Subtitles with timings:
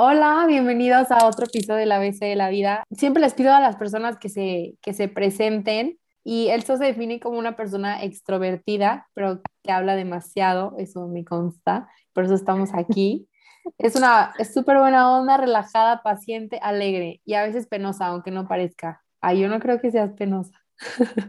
[0.00, 2.84] Hola, bienvenidos a otro episodio de la BC de la vida.
[2.92, 7.18] Siempre les pido a las personas que se, que se presenten y Elsa se define
[7.18, 13.28] como una persona extrovertida, pero que habla demasiado, eso me consta, por eso estamos aquí.
[13.78, 19.02] Es una súper buena onda, relajada, paciente, alegre y a veces penosa, aunque no parezca.
[19.20, 20.62] Ay, yo no creo que seas penosa.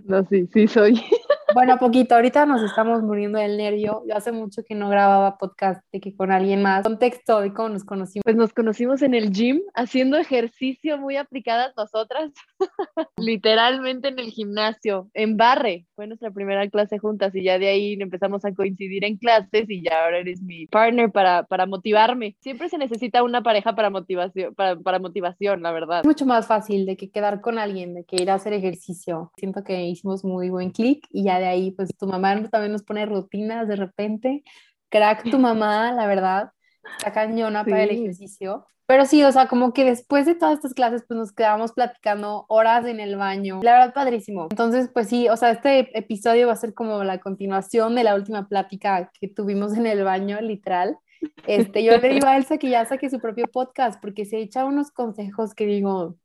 [0.05, 0.93] No, sí, sí soy.
[1.53, 4.03] Bueno, poquito, ahorita nos estamos muriendo del nervio.
[4.07, 6.83] Yo hace mucho que no grababa podcast de que con alguien más.
[6.83, 8.23] Contexto de cómo nos conocimos.
[8.23, 12.31] Pues nos conocimos en el gym haciendo ejercicio muy aplicadas nosotras,
[13.17, 15.87] literalmente en el gimnasio, en barre.
[15.95, 19.81] Fue nuestra primera clase juntas y ya de ahí empezamos a coincidir en clases y
[19.83, 22.35] ya ahora eres mi partner para, para motivarme.
[22.41, 26.01] Siempre se necesita una pareja para motivación, para, para motivación, la verdad.
[26.01, 29.31] Es mucho más fácil de que quedar con alguien, de que ir a hacer ejercicio.
[29.37, 32.83] Siento que hicimos muy buen clic y ya de ahí, pues tu mamá también nos
[32.83, 34.43] pone rutinas de repente.
[34.89, 36.51] Crack tu mamá, la verdad,
[36.97, 38.65] está cañona para el ejercicio.
[38.89, 42.45] Pero sí, o sea, como que después de todas estas clases, pues nos quedamos platicando
[42.47, 43.59] horas en el baño.
[43.61, 44.47] La verdad, padrísimo.
[44.49, 48.15] Entonces, pues sí, o sea, este episodio va a ser como la continuación de la
[48.15, 50.97] última plática que tuvimos en el baño, literal.
[51.45, 54.65] Este, yo le digo a Elsa que ya saque su propio podcast porque se echa
[54.65, 56.15] unos consejos que digo,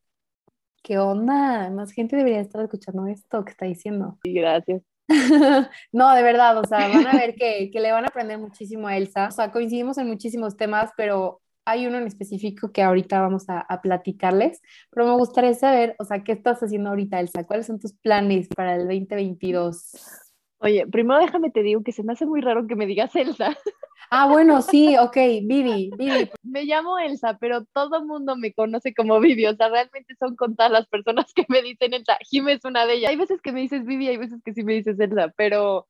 [0.82, 1.68] ¿qué onda?
[1.68, 4.18] Más gente debería estar escuchando esto que está diciendo.
[4.22, 4.82] Sí, gracias.
[5.92, 8.88] no, de verdad, o sea, van a ver que, que, le van a aprender muchísimo
[8.88, 9.28] a Elsa.
[9.28, 13.60] O sea, coincidimos en muchísimos temas, pero hay uno en específico que ahorita vamos a,
[13.60, 14.60] a, platicarles.
[14.90, 17.44] Pero me gustaría saber, o sea, ¿qué estás haciendo ahorita, Elsa?
[17.44, 19.92] ¿Cuáles son tus planes para el 2022?
[20.58, 23.54] Oye, primero déjame te digo que se me hace muy raro que me digas Elsa.
[24.10, 26.30] Ah, bueno, sí, ok, Vivi, Vivi.
[26.42, 30.36] Me llamo Elsa, pero todo el mundo me conoce como Vivi, o sea, realmente son
[30.36, 32.16] contadas las personas que me dicen Elsa.
[32.28, 33.10] Jim es una de ellas.
[33.10, 35.88] Hay veces que me dices Vivi, hay veces que sí me dices Elsa, pero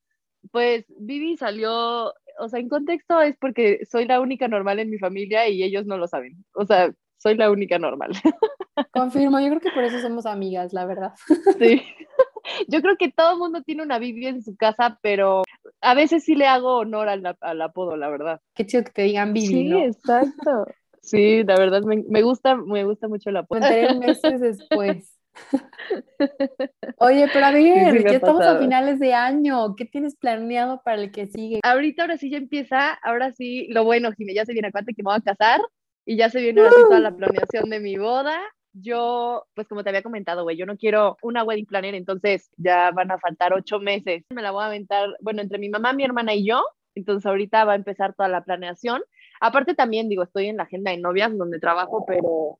[0.50, 4.98] pues Vivi salió, o sea, en contexto es porque soy la única normal en mi
[4.98, 6.44] familia y ellos no lo saben.
[6.54, 8.10] O sea, soy la única normal.
[8.92, 11.12] Confirmo, yo creo que por eso somos amigas, la verdad.
[11.58, 11.82] Sí.
[12.68, 15.44] Yo creo que todo el mundo tiene una Vivi en su casa, pero
[15.84, 18.40] a veces sí le hago honor al, al apodo, la verdad.
[18.54, 19.78] Qué chido que te digan Vivi, Sí, ¿no?
[19.78, 20.66] exacto.
[21.00, 23.60] Sí, la verdad me, me, gusta, me gusta mucho el apodo.
[23.60, 25.18] Tres meses después.
[26.98, 27.62] Oye, pero a ver,
[27.92, 28.56] sí, sí ya estamos pasado.
[28.56, 29.74] a finales de año.
[29.76, 31.60] ¿Qué tienes planeado para el que sigue?
[31.62, 34.92] Ahorita, ahora sí ya empieza, ahora sí, lo bueno, Jimé, ya se viene a cuenta
[34.96, 35.60] que me voy a casar
[36.06, 38.40] y ya se viene ahora sí toda la planeación de mi boda.
[38.76, 42.90] Yo, pues como te había comentado, güey, yo no quiero una wedding planner, entonces ya
[42.90, 44.24] van a faltar ocho meses.
[44.30, 46.64] Me la voy a aventar, bueno, entre mi mamá, mi hermana y yo.
[46.96, 49.02] Entonces ahorita va a empezar toda la planeación.
[49.40, 52.58] Aparte también, digo, estoy en la agenda de novias donde trabajo, pero,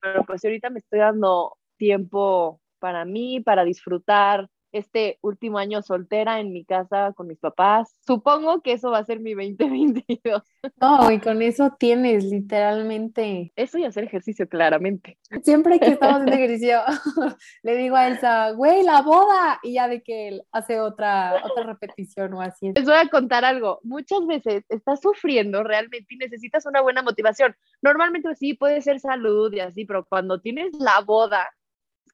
[0.00, 6.40] pero pues ahorita me estoy dando tiempo para mí, para disfrutar este último año soltera
[6.40, 7.94] en mi casa con mis papás.
[8.06, 10.42] Supongo que eso va a ser mi 2022.
[10.80, 13.52] No, y con eso tienes literalmente.
[13.56, 15.18] Eso y hacer ejercicio, claramente.
[15.42, 16.80] Siempre que estamos haciendo ejercicio,
[17.62, 21.64] le digo a Elsa, güey, la boda, y ya de que él hace otra, otra
[21.64, 22.72] repetición o así.
[22.74, 23.80] Les voy a contar algo.
[23.82, 27.54] Muchas veces estás sufriendo realmente y necesitas una buena motivación.
[27.82, 31.48] Normalmente sí puede ser salud y así, pero cuando tienes la boda,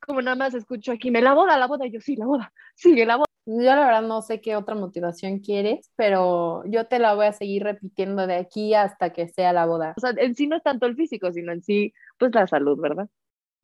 [0.07, 2.53] como nada más escucho aquí, me la boda, la boda, y yo sí, la boda,
[2.75, 3.27] sigue la boda.
[3.49, 7.33] Yo la verdad no sé qué otra motivación quieres, pero yo te la voy a
[7.33, 9.95] seguir repitiendo de aquí hasta que sea la boda.
[9.97, 12.77] O sea, en sí no es tanto el físico, sino en sí, pues la salud,
[12.81, 13.09] ¿verdad?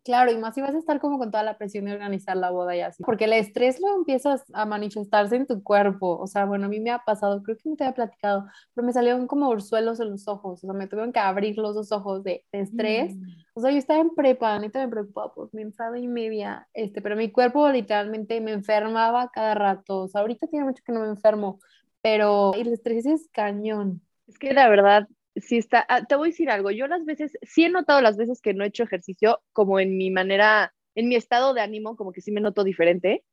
[0.04, 2.50] Claro, y más si vas a estar como con toda la presión de organizar la
[2.50, 6.44] boda y así, porque el estrés lo empiezas a manifestarse en tu cuerpo, o sea,
[6.44, 9.28] bueno, a mí me ha pasado, creo que no te había platicado, pero me salieron
[9.28, 12.44] como ursuelos en los ojos, o sea, me tuvieron que abrir los dos ojos de,
[12.50, 13.22] de estrés, mm.
[13.54, 17.00] o sea, yo estaba en prepa, neta me preocupaba por mi enfado y media, este,
[17.00, 21.00] pero mi cuerpo literalmente me enfermaba cada rato, o sea, ahorita tiene mucho que no
[21.00, 21.60] me enfermo,
[22.00, 24.02] pero el estrés es cañón.
[24.26, 25.06] Es que la verdad,
[25.36, 28.16] sí está, ah, te voy a decir algo, yo las veces, sí he notado las
[28.16, 31.96] veces que no he hecho ejercicio, como en mi manera, en mi estado de ánimo,
[31.96, 33.24] como que sí me noto diferente.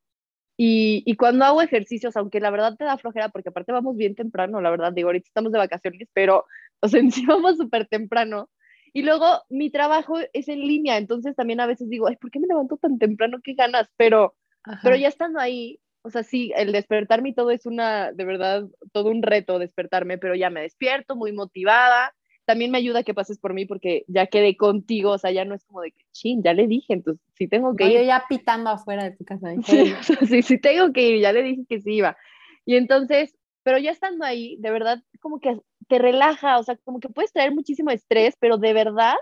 [0.57, 4.16] Y, y, cuando hago ejercicios, aunque la verdad te da flojera, porque aparte vamos bien
[4.16, 6.46] temprano, la verdad, digo, ahorita estamos de vacaciones, pero,
[6.81, 8.50] o sea, sí vamos súper temprano.
[8.92, 12.40] Y luego mi trabajo es en línea, entonces también a veces digo, ay, ¿por qué
[12.40, 13.40] me levanto tan temprano?
[13.44, 13.88] ¿Qué ganas?
[13.98, 14.36] Pero,
[14.84, 18.68] pero ya estando ahí, o sea, sí, el despertarme y todo es una, de verdad,
[18.92, 22.13] todo un reto despertarme, pero ya me despierto muy motivada.
[22.46, 25.54] También me ayuda que pases por mí porque ya quedé contigo, o sea, ya no
[25.54, 27.98] es como de que, chin, ya le dije, entonces sí tengo que no, ir.
[27.98, 29.54] Yo ya pitando afuera de tu casa.
[29.66, 32.18] Sí, o sea, sí, sí tengo que ir, ya le dije que sí iba.
[32.66, 37.00] Y entonces, pero ya estando ahí, de verdad, como que te relaja, o sea, como
[37.00, 39.16] que puedes traer muchísimo estrés, pero de verdad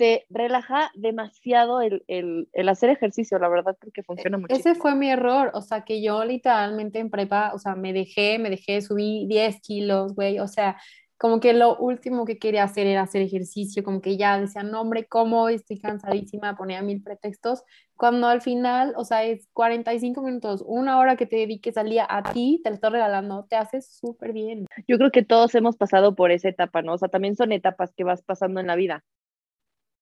[0.00, 4.54] te relaja demasiado el, el, el, hacer ejercicio, la verdad, porque funciona mucho.
[4.54, 8.38] Ese fue mi error, o sea, que yo literalmente en prepa, o sea, me dejé,
[8.38, 10.78] me dejé, subí 10 kilos, güey, o sea,
[11.18, 14.80] como que lo último que quería hacer era hacer ejercicio, como que ya decía, no
[14.80, 15.50] hombre, ¿cómo?
[15.50, 17.62] Estoy cansadísima, ponía mil pretextos,
[17.94, 22.06] cuando al final, o sea, es 45 minutos, una hora que te dediques al día
[22.08, 24.64] a ti, te lo estoy regalando, te haces súper bien.
[24.88, 26.94] Yo creo que todos hemos pasado por esa etapa, ¿no?
[26.94, 29.04] O sea, también son etapas que vas pasando en la vida.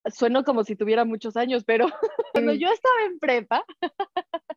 [0.05, 1.87] Sueno como si tuviera muchos años, pero
[2.33, 3.65] cuando yo estaba en prepa,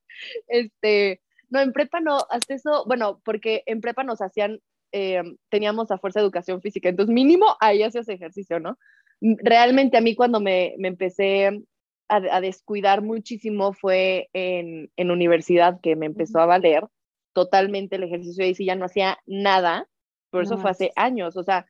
[0.49, 4.61] este, no, en prepa no, hasta eso, bueno, porque en prepa nos hacían
[4.93, 8.79] eh, teníamos a fuerza de educación física, entonces mínimo ahí hacías ejercicio, ¿no?
[9.21, 11.63] Realmente a mí cuando me, me empecé
[12.09, 16.85] a, descuidar muchísimo fue en, en, universidad que me empezó a valer
[17.33, 19.89] totalmente el ejercicio y sí ya no hacía nada,
[20.31, 21.67] por eso fue hace años, o sea,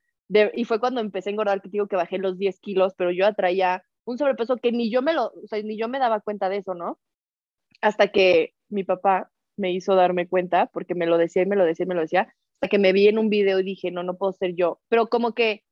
[0.54, 3.26] y fue cuando empecé a engordar que digo que bajé los 10 kilos, pero yo
[3.26, 6.48] atraía un sobrepeso que ni yo me lo, o sea, ni yo me daba cuenta
[6.48, 6.98] de eso, ¿no?
[7.80, 11.64] Hasta que mi papá me hizo darme cuenta, porque me lo decía y me lo
[11.64, 12.34] decía y me lo decía,
[12.68, 14.80] que me vi en un video y dije, no, no puedo ser yo.
[14.88, 15.62] Pero como que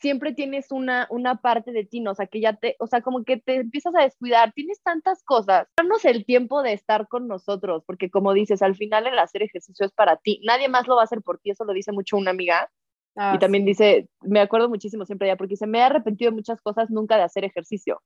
[0.00, 2.12] siempre tienes una, una parte de ti, ¿no?
[2.12, 5.22] O sea, que ya te, o sea, como que te empiezas a descuidar, tienes tantas
[5.22, 5.68] cosas.
[5.76, 9.86] Darnos el tiempo de estar con nosotros, porque como dices, al final el hacer ejercicio
[9.86, 10.40] es para ti.
[10.44, 12.70] Nadie más lo va a hacer por ti, eso lo dice mucho una amiga.
[13.14, 16.36] Ah, y también dice, me acuerdo muchísimo siempre ya, porque se me ha arrepentido de
[16.36, 18.00] muchas cosas nunca de hacer ejercicio.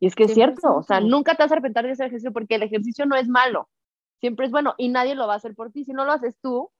[0.00, 2.32] Y es que es cierto, o sea, nunca te vas a arrepentir de hacer ejercicio
[2.32, 3.68] porque el ejercicio no es malo,
[4.20, 5.84] siempre es bueno y nadie lo va a hacer por ti.
[5.84, 6.70] Si no lo haces tú,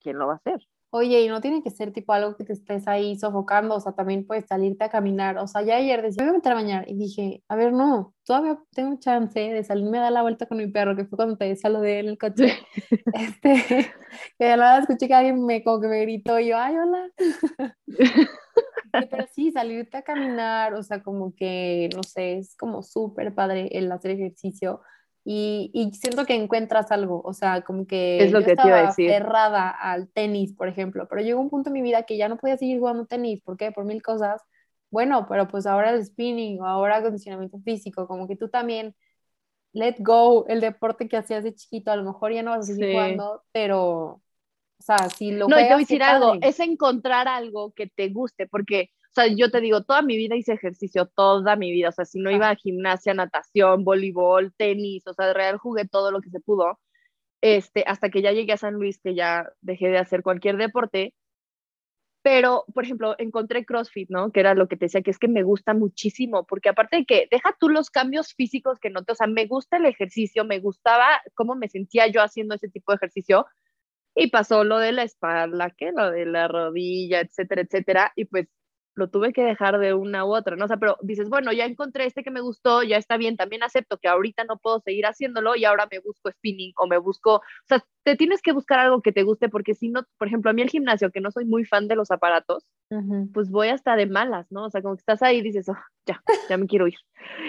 [0.00, 0.66] ¿quién lo va a hacer?
[0.94, 3.92] Oye, y no tiene que ser tipo algo que te estés ahí sofocando, o sea,
[3.92, 5.38] también puedes salirte a caminar.
[5.38, 7.72] O sea, ya ayer decía, me voy a meter a bañar y dije, a ver,
[7.72, 11.16] no, todavía tengo chance de salirme a dar la vuelta con mi perro, que fue
[11.16, 12.58] cuando te decía lo de él en el coche.
[13.14, 13.90] este,
[14.38, 17.10] que de la escuché que alguien me, como que me gritó y yo, ay, hola.
[18.92, 23.70] Pero sí, salirte a caminar, o sea, como que, no sé, es como súper padre
[23.72, 24.82] el hacer ejercicio
[25.24, 28.64] y, y, siento que encuentras algo, o sea, como que es lo yo que estaba
[28.64, 29.10] te iba a decir.
[29.10, 32.38] cerrada al tenis, por ejemplo, pero llegó un punto en mi vida que ya no
[32.38, 33.70] podía seguir jugando tenis, ¿por qué?
[33.70, 34.42] Por mil cosas.
[34.90, 38.94] Bueno, pero pues ahora el spinning o ahora acondicionamiento físico, como que tú también
[39.72, 42.72] let go el deporte que hacías de chiquito, a lo mejor ya no vas a
[42.74, 44.20] seguir jugando, pero
[44.82, 47.86] o sea, si lo No, y te voy a decir algo, es encontrar algo que
[47.86, 51.70] te guste, porque o sea, yo te digo, toda mi vida hice ejercicio, toda mi
[51.70, 51.90] vida.
[51.90, 55.86] O sea, si no iba a gimnasia, natación, voleibol, tenis, o sea, de real jugué
[55.86, 56.80] todo lo que se pudo.
[57.42, 61.14] Este, hasta que ya llegué a San Luis, que ya dejé de hacer cualquier deporte.
[62.22, 64.32] Pero, por ejemplo, encontré CrossFit, ¿no?
[64.32, 67.04] Que era lo que te decía, que es que me gusta muchísimo, porque aparte de
[67.04, 70.60] que deja tú los cambios físicos que noté, o sea, me gusta el ejercicio, me
[70.60, 73.46] gustaba cómo me sentía yo haciendo ese tipo de ejercicio,
[74.14, 78.48] y pasó lo de la espalda, que lo de la rodilla, etcétera, etcétera, y pues
[78.94, 80.64] lo tuve que dejar de una u otra, ¿no?
[80.64, 83.62] O sea, pero dices, bueno, ya encontré este que me gustó, ya está bien, también
[83.62, 87.36] acepto que ahorita no puedo seguir haciéndolo y ahora me busco spinning o me busco,
[87.36, 90.50] o sea, te tienes que buscar algo que te guste porque si no, por ejemplo,
[90.50, 92.66] a mí el gimnasio, que no soy muy fan de los aparatos,
[93.32, 94.64] pues voy hasta de malas, ¿no?
[94.64, 96.98] O sea, como que estás ahí y dices, oh, ya, ya me quiero ir.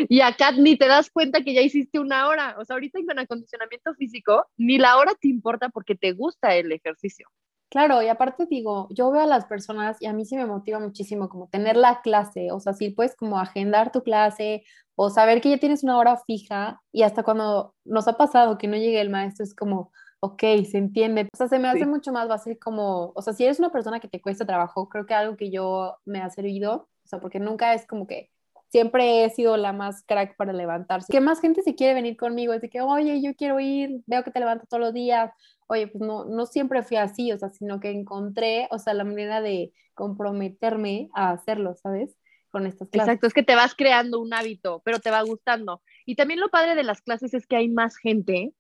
[0.08, 3.20] Y acá ni te das cuenta que ya hiciste una hora, o sea, ahorita con
[3.20, 7.28] acondicionamiento físico, ni la hora te importa porque te gusta el ejercicio.
[7.74, 10.78] Claro, y aparte digo, yo veo a las personas y a mí sí me motiva
[10.78, 15.42] muchísimo como tener la clase, o sea, si puedes como agendar tu clase o saber
[15.42, 19.02] que ya tienes una hora fija y hasta cuando nos ha pasado que no llegue
[19.02, 21.28] el maestro es como, ok, se entiende.
[21.34, 24.00] O sea, se me hace mucho más fácil como, o sea, si eres una persona
[24.00, 27.40] que te cuesta trabajo, creo que algo que yo me ha servido, o sea, porque
[27.40, 28.30] nunca es como que
[28.74, 31.14] siempre he sido la más crack para levantarse.
[31.14, 34.32] Que más gente se quiere venir conmigo, de que, oye, yo quiero ir, veo que
[34.32, 35.30] te levantas todos los días,
[35.68, 39.04] oye, pues no, no siempre fui así, o sea, sino que encontré, o sea, la
[39.04, 42.18] manera de comprometerme a hacerlo, ¿sabes?
[42.50, 43.10] Con estas clases.
[43.10, 45.84] Exacto, es que te vas creando un hábito, pero te va gustando.
[46.08, 48.56] Y también lo padre de las clases es que hay más gente.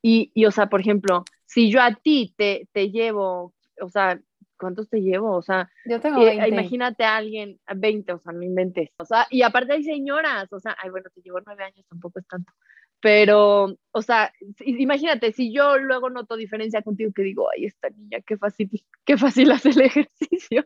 [0.00, 4.20] y, y, o sea, por ejemplo, si yo a ti te, te llevo, o sea,
[4.58, 5.36] ¿cuántos te llevo?
[5.36, 6.48] O sea, yo tengo 20.
[6.48, 8.90] imagínate a alguien, 20, o sea, no inventes.
[8.98, 12.18] O sea, y aparte hay señoras, o sea, ay, bueno, te llevo nueve años, tampoco
[12.18, 12.52] es tanto.
[13.00, 14.32] Pero, o sea,
[14.64, 18.70] imagínate, si yo luego noto diferencia contigo, que digo, ay, esta niña, qué fácil,
[19.04, 20.64] qué fácil hace el ejercicio.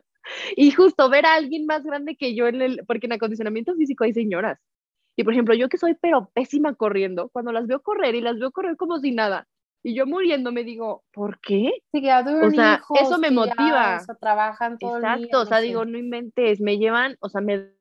[0.55, 4.05] Y justo ver a alguien más grande que yo en el, porque en acondicionamiento físico
[4.05, 4.57] hay señoras.
[5.17, 8.39] Y por ejemplo, yo que soy pero pésima corriendo, cuando las veo correr y las
[8.39, 9.49] veo correr como si nada,
[9.81, 11.71] y yo muriendo me digo, ¿por qué?
[11.91, 13.99] Sí, que o sea, eso me motiva.
[14.01, 17.29] o sea, trabajan todo Exacto, el día, o sea, digo, no inventes, me llevan, o
[17.29, 17.71] sea, me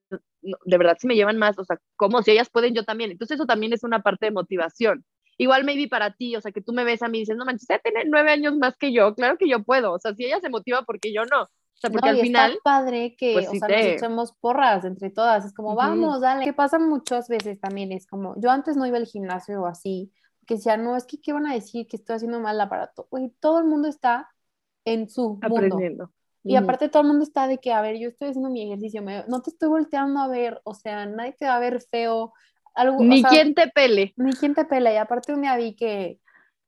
[0.41, 3.11] de verdad si me llevan más, o sea, como si ellas pueden, yo también.
[3.11, 5.05] Entonces eso también es una parte de motivación.
[5.37, 7.45] Igual maybe para ti, o sea, que tú me ves a mí y dices, no
[7.45, 10.25] manches, ella tiene nueve años más que yo, claro que yo puedo, o sea, si
[10.25, 11.43] ella se motiva, porque yo no?
[11.43, 12.53] O sea, porque al final...
[12.53, 16.45] Está padre que, pues, o sea, nos echemos porras entre todas, es como, vamos, dale.
[16.45, 20.13] Que pasa muchas veces también, es como, yo antes no iba al gimnasio o así,
[20.49, 21.87] que decía, no, es que, ¿qué van a decir?
[21.87, 23.07] Que estoy haciendo mal el aparato.
[23.11, 24.31] Oye, todo el mundo está
[24.87, 26.05] en su Aprendiendo.
[26.05, 26.13] mundo.
[26.43, 29.03] Y aparte todo el mundo está de que, a ver, yo estoy haciendo mi ejercicio,
[29.29, 32.33] no te estoy volteando a ver, o sea, nadie te va a ver feo.
[32.75, 34.15] Algo, ni quien te pele.
[34.17, 34.95] Ni quien te pele.
[34.95, 36.19] Y aparte un día vi que,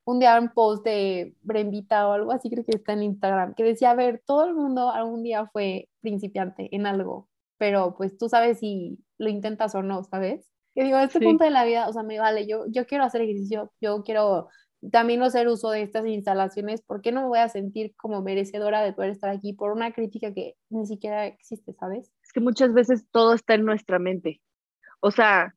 [0.04, 3.64] un día un post de Brembita o algo así, creo que está en Instagram, que
[3.64, 8.28] decía, a ver, todo el mundo algún día fue principiante en algo, pero pues tú
[8.28, 10.50] sabes si lo intentas o no, ¿sabes?
[10.80, 13.04] Que digo, a este punto de la vida, o sea, me vale, yo, yo quiero
[13.04, 14.48] hacer ejercicio, yo quiero
[14.90, 18.80] también hacer uso de estas instalaciones, ¿por qué no me voy a sentir como merecedora
[18.80, 22.10] de poder estar aquí por una crítica que ni siquiera existe, ¿sabes?
[22.22, 24.40] Es que muchas veces todo está en nuestra mente.
[25.00, 25.54] O sea,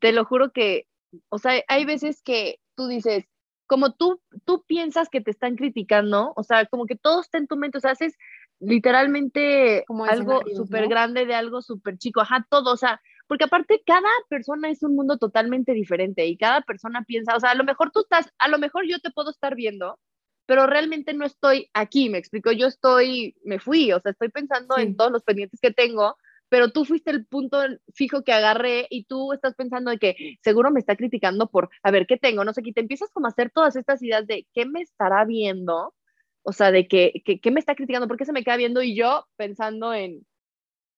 [0.00, 0.88] te lo juro que,
[1.28, 3.26] o sea, hay veces que tú dices,
[3.68, 7.46] como tú, tú piensas que te están criticando, o sea, como que todo está en
[7.46, 8.16] tu mente, o sea, haces
[8.58, 14.08] literalmente algo súper grande de algo súper chico, ajá, todo, o sea, porque aparte cada
[14.28, 17.92] persona es un mundo totalmente diferente y cada persona piensa, o sea, a lo mejor
[17.92, 20.00] tú estás, a lo mejor yo te puedo estar viendo,
[20.46, 24.78] pero realmente no estoy aquí, me explico, yo estoy, me fui, o sea, estoy pensando
[24.78, 26.16] en todos los pendientes que tengo,
[26.48, 27.58] pero tú fuiste el punto
[27.94, 31.90] fijo que agarré y tú estás pensando de que seguro me está criticando por, a
[31.90, 32.44] ver, ¿qué tengo?
[32.44, 35.26] No sé, qué te empiezas como a hacer todas estas ideas de qué me estará
[35.26, 35.94] viendo,
[36.42, 38.96] o sea, de que, qué me está criticando, por qué se me queda viendo y
[38.96, 40.26] yo pensando en,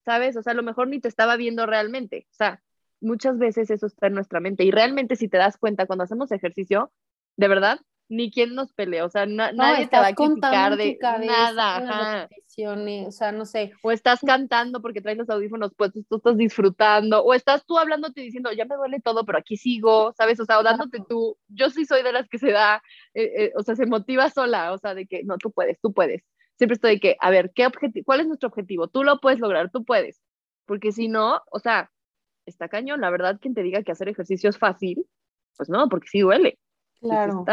[0.05, 0.37] ¿sabes?
[0.37, 2.27] O sea, a lo mejor ni te estaba viendo realmente.
[2.31, 2.63] O sea,
[3.01, 4.65] muchas veces eso está en nuestra mente.
[4.65, 6.93] Y realmente si te das cuenta, cuando hacemos ejercicio,
[7.37, 12.29] de verdad, ni quien nos pelea, o sea, nadie te va a criticar de nada.
[13.07, 13.73] O sea, no sé.
[13.83, 18.21] O estás cantando porque traes los audífonos puestos, tú estás disfrutando, o estás tú hablándote
[18.21, 20.41] diciendo, ya me duele todo, pero aquí sigo, ¿sabes?
[20.41, 22.83] O sea, o dándote tú, yo sí soy de las que se da,
[23.15, 25.93] eh, eh, o sea, se motiva sola, o sea, de que no, tú puedes, tú
[25.93, 26.25] puedes
[26.61, 28.87] siempre estoy de que, a ver, ¿qué objetivo, ¿cuál es nuestro objetivo?
[28.87, 30.21] Tú lo puedes lograr, tú puedes.
[30.67, 31.91] Porque si no, o sea,
[32.45, 35.07] está cañón, la verdad, quien te diga que hacer ejercicio es fácil,
[35.57, 36.59] pues no, porque sí duele.
[37.01, 37.47] Claro.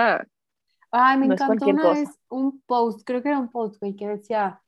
[0.92, 4.62] Ay, me encantó una vez un post, creo que era un post, güey, que decía,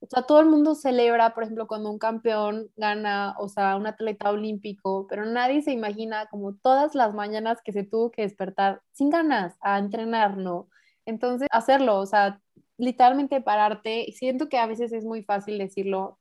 [0.00, 3.86] o sea, todo el mundo celebra, por ejemplo, cuando un campeón gana, o sea, un
[3.86, 8.82] atleta olímpico, pero nadie se imagina como todas las mañanas que se tuvo que despertar
[8.90, 10.68] sin ganas a entrenar, ¿no?
[11.06, 12.40] Entonces, hacerlo, o sea,
[12.78, 16.18] literalmente pararte, siento que a veces es muy fácil decirlo,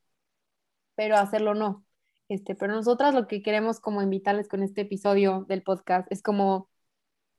[0.95, 1.85] pero hacerlo no.
[2.29, 6.69] Este, pero nosotras lo que queremos como invitarles con este episodio del podcast es como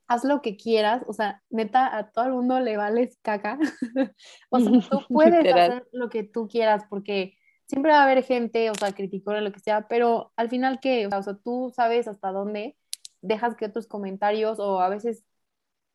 [0.06, 3.58] haz lo que quieras, o sea, neta, a todo el mundo le vales caca.
[4.50, 8.70] o sea, tú puedes hacer lo que tú quieras porque siempre va a haber gente,
[8.70, 12.32] o sea, criticona lo que sea, pero al final que, o sea, tú sabes hasta
[12.32, 12.76] dónde
[13.22, 15.24] dejas que otros comentarios o a veces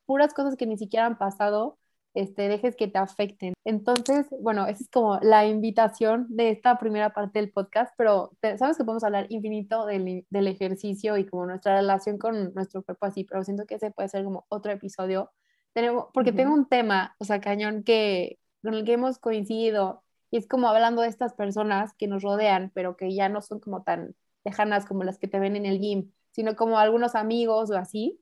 [0.06, 1.79] puras cosas que ni siquiera han pasado
[2.14, 3.54] este, dejes que te afecten.
[3.66, 8.78] Entonces, bueno, esa es como la invitación de esta primera parte del podcast, pero sabes
[8.78, 13.24] que podemos hablar infinito del, del, ejercicio y como nuestra relación con nuestro cuerpo así,
[13.24, 15.32] pero siento que ese puede ser como otro episodio.
[15.74, 20.38] Tenemos, porque tengo un tema, o sea, cañón, que con el que hemos coincidido y
[20.38, 23.84] es como hablando de estas personas que nos rodean, pero que ya no son como
[23.84, 27.78] tan lejanas como las que te ven en el gym, sino como algunos amigos o
[27.78, 28.22] así,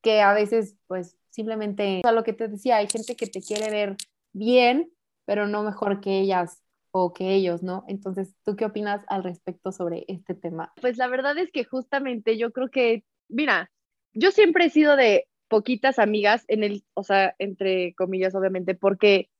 [0.00, 3.40] que a veces pues simplemente, o sea, lo que te decía, hay gente que te
[3.40, 3.96] quiere ver
[4.32, 4.90] bien,
[5.24, 7.84] pero no mejor que ellas o que ellos, ¿no?
[7.86, 10.72] Entonces, ¿tú qué opinas al respecto sobre este tema?
[10.80, 13.70] Pues la verdad es que justamente yo creo que, mira,
[14.14, 19.30] yo siempre he sido de poquitas amigas en el, o sea, entre comillas, obviamente, porque,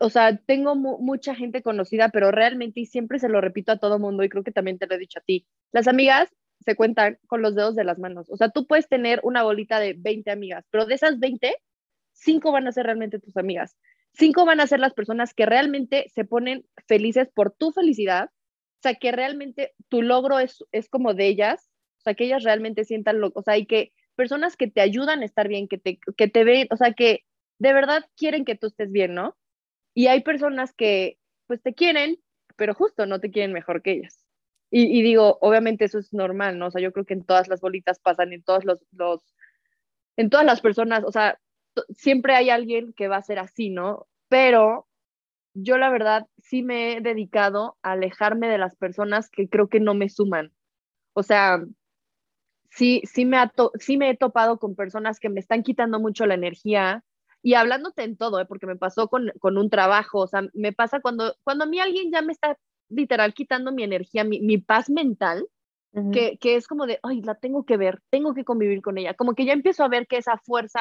[0.00, 3.98] o sea, tengo mucha gente conocida, pero realmente, y siempre se lo repito a todo
[3.98, 6.30] mundo, y creo que también te lo he dicho a ti, las amigas
[6.64, 8.30] se cuentan con los dedos de las manos.
[8.30, 11.54] O sea, tú puedes tener una bolita de 20 amigas, pero de esas 20,
[12.12, 13.76] 5 van a ser realmente tus amigas.
[14.14, 18.30] 5 van a ser las personas que realmente se ponen felices por tu felicidad.
[18.78, 21.70] O sea, que realmente tu logro es, es como de ellas.
[21.98, 25.22] O sea, que ellas realmente sientan lo, o sea, y que personas que te ayudan
[25.22, 27.24] a estar bien, que te, que te ven, o sea, que
[27.58, 29.36] de verdad quieren que tú estés bien, ¿no?
[29.94, 32.18] Y hay personas que pues te quieren,
[32.56, 34.21] pero justo no te quieren mejor que ellas.
[34.74, 36.68] Y, digo, obviamente eso es normal, ¿no?
[36.68, 39.34] O sea, yo creo que en todas las bolitas pasan, en todos los, los
[40.16, 41.38] en todas las personas, o sea,
[41.94, 44.06] siempre hay alguien que va a ser así, ¿no?
[44.28, 44.88] Pero
[45.52, 49.78] yo la verdad sí me he dedicado a alejarme de las personas que creo que
[49.78, 50.52] no me suman.
[51.12, 51.62] O sea,
[52.70, 53.36] sí, sí, me,
[53.78, 57.04] sí me he topado con personas que me están quitando mucho la energía
[57.42, 58.46] y hablándote en todo, ¿eh?
[58.46, 61.78] porque me pasó con, con, un trabajo, o sea, me pasa cuando, cuando a mí
[61.78, 62.56] alguien ya me está
[62.92, 65.46] literal quitando mi energía, mi, paz mental,
[66.12, 69.14] que, es como de, ay, la tengo que ver, tengo que convivir con ella.
[69.14, 70.80] Como que ya empiezo a ver que esa fuerza,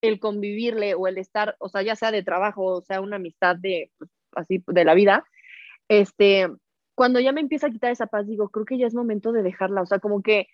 [0.00, 3.56] el convivirle o el estar, o sea, ya sea de trabajo, o sea, una amistad
[3.56, 5.24] de, pues, así, de la vida,
[5.88, 6.48] este,
[6.94, 9.42] cuando ya me empieza a quitar esa paz, digo, creo que ya es momento de
[9.42, 10.48] dejarla, o sea, como que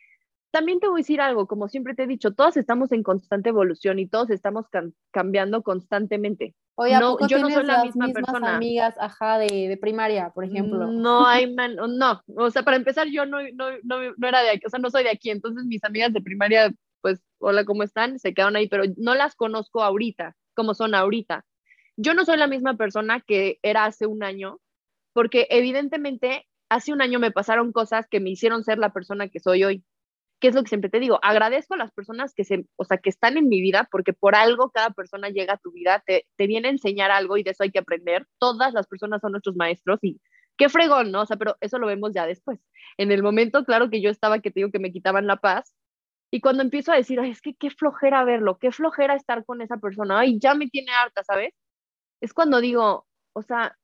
[0.50, 3.48] también te voy a decir algo, como siempre te he dicho, todos estamos en constante
[3.48, 4.66] evolución y todos estamos
[5.10, 6.54] cambiando constantemente.
[6.74, 8.56] Oye, no, yo no soy la misma persona.
[8.56, 10.86] amigas, ajá, de, de, primaria, por ejemplo.
[10.86, 14.50] No hay man, no, o sea, para empezar yo no, no, no, no era de
[14.50, 17.82] aquí, o sea, no soy de aquí, entonces mis amigas de primaria, pues, hola, ¿cómo
[17.82, 18.18] están?
[18.18, 21.44] Se quedaron ahí, pero no las conozco ahorita, como son ahorita.
[21.96, 24.58] Yo no soy la misma persona que era hace un año,
[25.12, 29.40] porque evidentemente hace un año me pasaron cosas que me hicieron ser la persona que
[29.40, 29.84] soy hoy
[30.42, 32.98] que es lo que siempre te digo, agradezco a las personas que, se, o sea,
[32.98, 36.26] que están en mi vida, porque por algo cada persona llega a tu vida, te,
[36.36, 38.26] te viene a enseñar algo y de eso hay que aprender.
[38.40, 40.20] Todas las personas son nuestros maestros y
[40.56, 41.22] qué fregón, ¿no?
[41.22, 42.58] O sea, pero eso lo vemos ya después.
[42.98, 45.76] En el momento, claro que yo estaba, que te digo que me quitaban la paz,
[46.32, 49.62] y cuando empiezo a decir, ay, es que qué flojera verlo, qué flojera estar con
[49.62, 51.54] esa persona, ay, ya me tiene harta, ¿sabes?
[52.20, 53.78] Es cuando digo, o sea,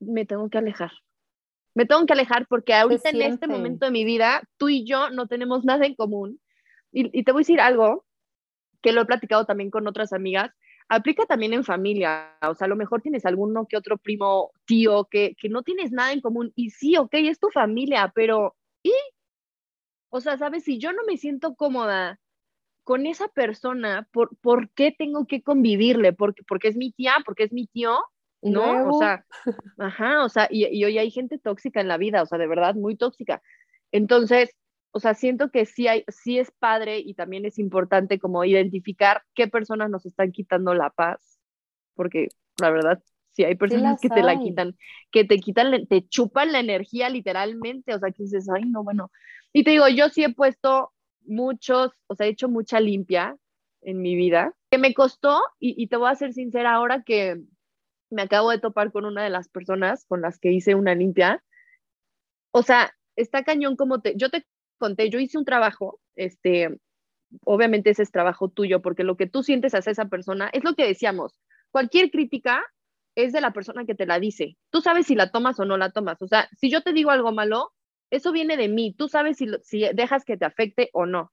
[0.00, 0.92] me tengo que alejar
[1.74, 5.10] me tengo que alejar porque ahorita en este momento de mi vida, tú y yo
[5.10, 6.40] no tenemos nada en común.
[6.92, 8.04] Y, te voy a decir algo
[8.82, 10.52] que lo he platicado también con otras amigas,
[10.88, 15.04] aplica también en familia, o sea, a lo mejor tienes alguno que otro primo, tío,
[15.04, 18.92] que, que no tienes nada en común y sí, ok, es tu familia, pero ¿y?
[20.08, 22.18] O sea, sabes, si yo no me siento cómoda
[22.82, 26.12] con esa persona, ¿por, ¿por qué tengo que convivirle?
[26.12, 27.14] ¿Porque, porque es mi tía?
[27.24, 28.00] ¿Porque es mi tío?
[28.42, 28.88] ¿No?
[28.88, 29.24] O sea,
[29.78, 32.46] ajá, o sea, y, y, hoy hay gente tóxica en la vida, o sea, de
[32.46, 33.42] verdad, muy tóxica.
[33.92, 34.50] Entonces,
[34.92, 39.22] o sea, siento que sí, hay, sí es padre y también es importante como identificar
[39.34, 41.38] qué personas nos están quitando la paz,
[41.94, 42.28] porque
[42.60, 44.76] la verdad, sí hay personas que te la quitan,
[45.10, 49.10] que te quitan, te chupan la energía literalmente, o sea, que dices, ay, no, bueno.
[49.52, 50.92] Y te digo, yo sí he puesto
[51.24, 53.36] muchos, o sea, he hecho mucha limpia
[53.82, 57.40] en mi vida, que me costó, y, y te voy a ser sincera ahora que,
[58.10, 61.42] me acabo de topar con una de las personas con las que hice una limpia.
[62.52, 64.46] O sea, está cañón como te, yo te
[64.78, 66.78] conté, yo hice un trabajo, este,
[67.44, 70.74] obviamente ese es trabajo tuyo, porque lo que tú sientes hacia esa persona es lo
[70.74, 71.38] que decíamos,
[71.70, 72.64] cualquier crítica
[73.14, 74.56] es de la persona que te la dice.
[74.70, 76.20] Tú sabes si la tomas o no la tomas.
[76.22, 77.72] O sea, si yo te digo algo malo,
[78.10, 78.94] eso viene de mí.
[78.96, 81.32] Tú sabes si, si dejas que te afecte o no.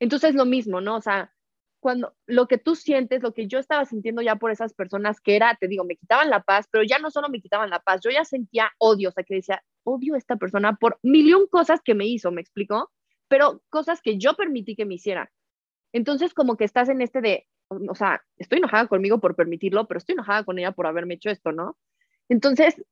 [0.00, 0.96] Entonces, lo mismo, ¿no?
[0.96, 1.32] O sea,
[1.86, 5.36] cuando lo que tú sientes, lo que yo estaba sintiendo ya por esas personas, que
[5.36, 8.00] era, te digo, me quitaban la paz, pero ya no solo me quitaban la paz,
[8.02, 11.80] yo ya sentía odio, o sea, que decía, odio a esta persona por millón cosas
[11.84, 12.90] que me hizo, ¿me explico?
[13.28, 15.30] Pero cosas que yo permití que me hiciera.
[15.92, 19.98] Entonces, como que estás en este de, o sea, estoy enojada conmigo por permitirlo, pero
[19.98, 21.78] estoy enojada con ella por haberme hecho esto, ¿no?
[22.28, 22.82] Entonces,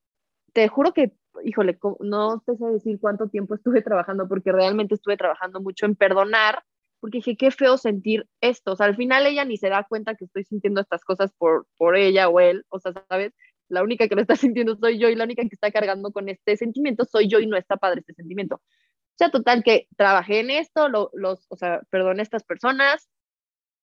[0.53, 5.17] te juro que, híjole, no te sé decir cuánto tiempo estuve trabajando, porque realmente estuve
[5.17, 6.63] trabajando mucho en perdonar
[7.05, 8.73] porque dije, qué feo sentir esto.
[8.73, 11.67] O sea, al final ella ni se da cuenta que estoy sintiendo estas cosas por,
[11.77, 12.65] por ella o él.
[12.71, 13.35] O sea, ¿sabes?
[13.69, 16.31] La única que lo está sintiendo soy yo y la única que está cargando con
[16.31, 18.55] este sentimiento soy yo y no está padre este sentimiento.
[18.55, 23.07] O sea, total que trabajé en esto, los, o sea, perdón, estas personas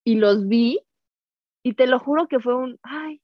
[0.03, 0.79] y los vi
[1.62, 3.21] y te lo juro que fue un, ay,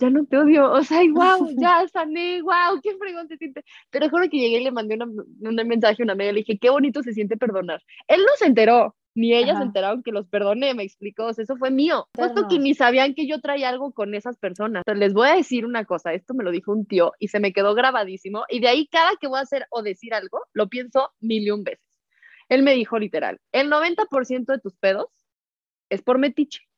[0.00, 3.64] ya no te odio, o sea, wow, ya sané, wow, qué fregón se siente.
[3.90, 6.70] Pero juro que llegué y le mandé un mensaje a una amiga, le dije, qué
[6.70, 7.82] bonito se siente perdonar.
[8.08, 11.44] Él no se enteró, ni ellas se enteraron que los perdoné, me explicó, o sea,
[11.44, 12.08] eso fue mío.
[12.12, 14.82] Puesto que ni sabían que yo traía algo con esas personas.
[14.86, 17.40] Entonces, les voy a decir una cosa, esto me lo dijo un tío y se
[17.40, 20.68] me quedó grabadísimo, y de ahí cada que voy a hacer o decir algo, lo
[20.68, 21.84] pienso mil y un veces.
[22.48, 25.06] Él me dijo literal, el 90% de tus pedos
[25.88, 26.69] es por metiche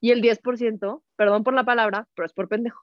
[0.00, 2.82] y el 10%, perdón por la palabra, pero es por pendejo.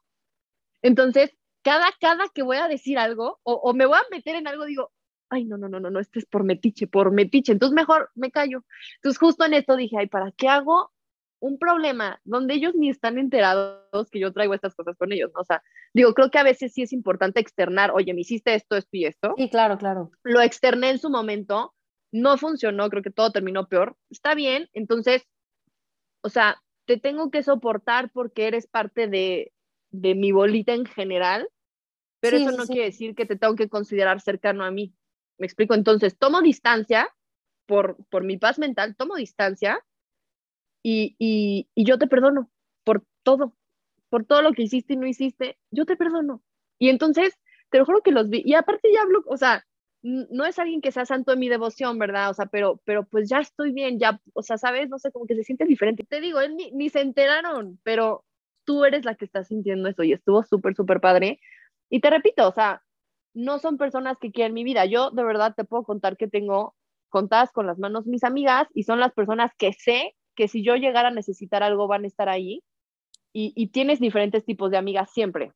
[0.82, 4.48] Entonces, cada, cada que voy a decir algo o, o, me voy a meter en
[4.48, 4.92] algo, digo,
[5.30, 7.52] ay, no, no, no, no, no, este es por metiche, por metiche.
[7.52, 8.64] Entonces, mejor me callo.
[8.98, 10.92] Entonces, justo en esto dije, ay, ¿para qué hago
[11.40, 15.32] un problema donde ellos ni están enterados que yo traigo estas cosas con ellos?
[15.36, 15.62] O sea,
[15.94, 19.06] digo, creo que a veces sí es importante externar, oye, me hiciste esto, esto y
[19.06, 19.34] esto.
[19.38, 20.12] Sí, claro, claro.
[20.24, 21.74] Lo externé en su momento,
[22.12, 23.98] no funcionó, creo que todo terminó peor.
[24.10, 25.24] Está bien, entonces,
[26.22, 29.54] o sea, te tengo que soportar porque eres parte de,
[29.92, 31.50] de mi bolita en general,
[32.22, 34.96] pero eso no quiere decir que te tengo que considerar cercano a mí.
[35.38, 37.14] Me explico, entonces tomo distancia
[37.66, 39.86] por, por mi paz mental, tomo distancia
[40.82, 42.50] y, y, y yo te perdono
[42.86, 43.54] por todo,
[44.10, 46.42] por todo lo que hiciste y no hiciste, yo te perdono.
[46.80, 47.34] Y entonces,
[47.70, 48.42] te lo juro que los vi.
[48.46, 49.68] Y aparte ya hablo, o sea,
[50.08, 52.30] no es alguien que sea santo de mi devoción, ¿verdad?
[52.30, 54.90] O sea, pero, pero pues ya estoy bien, ya, o sea, ¿sabes?
[54.90, 56.06] No sé, como que se siente diferente.
[56.06, 58.24] Te digo, ni, ni se enteraron, pero
[58.64, 61.42] tú eres la que está sintiendo eso y estuvo súper, súper padre.
[61.90, 62.84] Y te repito, o sea,
[63.34, 64.86] no son personas que quieren mi vida.
[64.86, 66.76] Yo de verdad te puedo contar que tengo
[67.10, 70.76] contadas con las manos mis amigas y son las personas que sé que si yo
[70.76, 72.64] llegara a necesitar algo van a estar ahí.
[73.34, 75.52] Y, y tienes diferentes tipos de amigas siempre.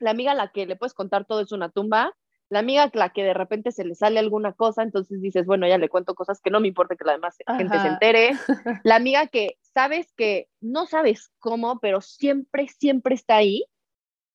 [0.00, 2.14] La amiga a la que le puedes contar todo es una tumba
[2.50, 5.76] La amiga la que de repente se le sale alguna cosa, entonces dices, bueno, ya
[5.76, 8.30] le cuento cosas que no me importa que la demás gente se entere.
[8.84, 13.66] La amiga que sabes que no sabes cómo, pero siempre, siempre está ahí.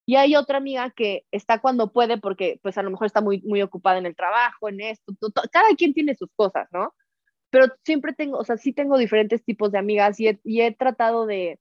[0.05, 3.41] Y hay otra amiga que está cuando puede porque pues a lo mejor está muy,
[3.41, 5.13] muy ocupada en el trabajo, en esto,
[5.51, 6.93] cada quien tiene sus cosas, ¿no?
[7.49, 10.27] Pero siempre tengo, o sea, sí tengo diferentes tipos de amigas y
[10.61, 11.59] he, tratado de,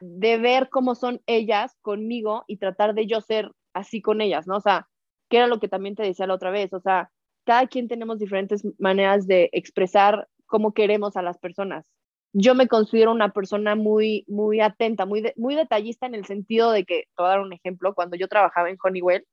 [0.00, 4.56] de ver cómo son ellas conmigo y tratar de yo ser así con ellas, ¿no?
[4.56, 4.89] O sea,
[5.30, 7.10] que era lo que también te decía la otra vez, o sea,
[7.44, 11.86] cada quien tenemos diferentes maneras de expresar cómo queremos a las personas.
[12.32, 16.84] Yo me considero una persona muy, muy atenta, muy, muy detallista en el sentido de
[16.84, 19.24] que, te voy a dar un ejemplo, cuando yo trabajaba en Honeywell,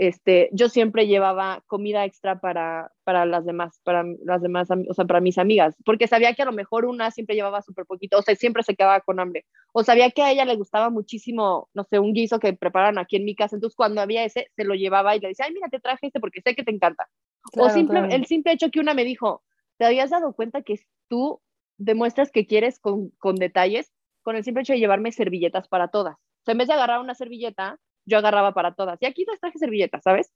[0.00, 5.04] este, yo siempre llevaba comida extra para, para las demás, para las demás, o sea,
[5.04, 8.22] para mis amigas, porque sabía que a lo mejor una siempre llevaba súper poquito, o
[8.22, 11.84] sea, siempre se quedaba con hambre, o sabía que a ella le gustaba muchísimo, no
[11.84, 14.74] sé, un guiso que preparan aquí en mi casa, entonces cuando había ese, se lo
[14.74, 17.06] llevaba y le decía, ay, mira, te traje este porque sé que te encanta.
[17.58, 19.42] o simple, el simple hecho que una me dijo,
[19.76, 21.42] ¿te habías dado cuenta que tú
[21.76, 26.14] demuestras que quieres con, con detalles con el simple hecho de llevarme servilletas para todas?
[26.14, 29.00] O sea, en vez de agarrar una servilleta, yo agarraba para todas.
[29.02, 30.32] Y aquí les traje servilletas, ¿sabes?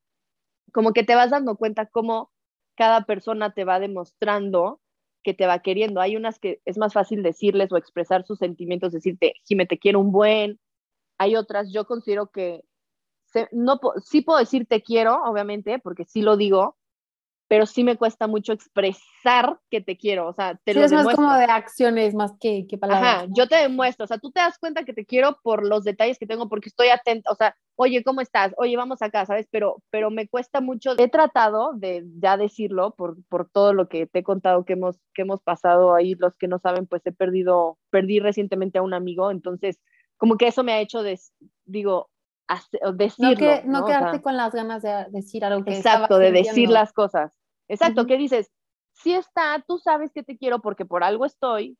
[0.72, 2.31] Como que te vas dando cuenta cómo
[2.77, 4.81] cada persona te va demostrando
[5.22, 6.00] que te va queriendo.
[6.00, 10.00] Hay unas que es más fácil decirles o expresar sus sentimientos, decirte, Jime, te quiero
[10.00, 10.61] un buen.
[11.18, 12.62] Hay otras, yo considero que
[13.50, 16.77] no, sí puedo decir te quiero, obviamente, porque sí lo digo,
[17.55, 20.93] pero sí me cuesta mucho expresar que te quiero, o sea, te sí, lo es
[20.93, 23.14] más como de acciones más que, que palabras.
[23.14, 25.85] Ajá, yo te demuestro, o sea, tú te das cuenta que te quiero por los
[25.85, 28.53] detalles que tengo, porque estoy atenta, o sea, oye, ¿cómo estás?
[28.57, 29.47] Oye, vamos acá, ¿sabes?
[29.53, 34.09] Pero, pero me cuesta mucho, he tratado de ya decirlo por, por todo lo que
[34.09, 37.12] te he contado que hemos, que hemos pasado ahí, los que no saben, pues he
[37.12, 39.79] perdido, perdí recientemente a un amigo, entonces,
[40.17, 41.21] como que eso me ha hecho, de,
[41.67, 42.11] digo,
[42.95, 43.31] decirlo.
[43.31, 46.93] No, que, no, quedarte con las ganas de decir algo que Exacto, de decir las
[46.93, 47.33] cosas.
[47.68, 48.50] Exacto, que dices,
[48.92, 51.77] sí está, tú sabes que te quiero porque por algo estoy,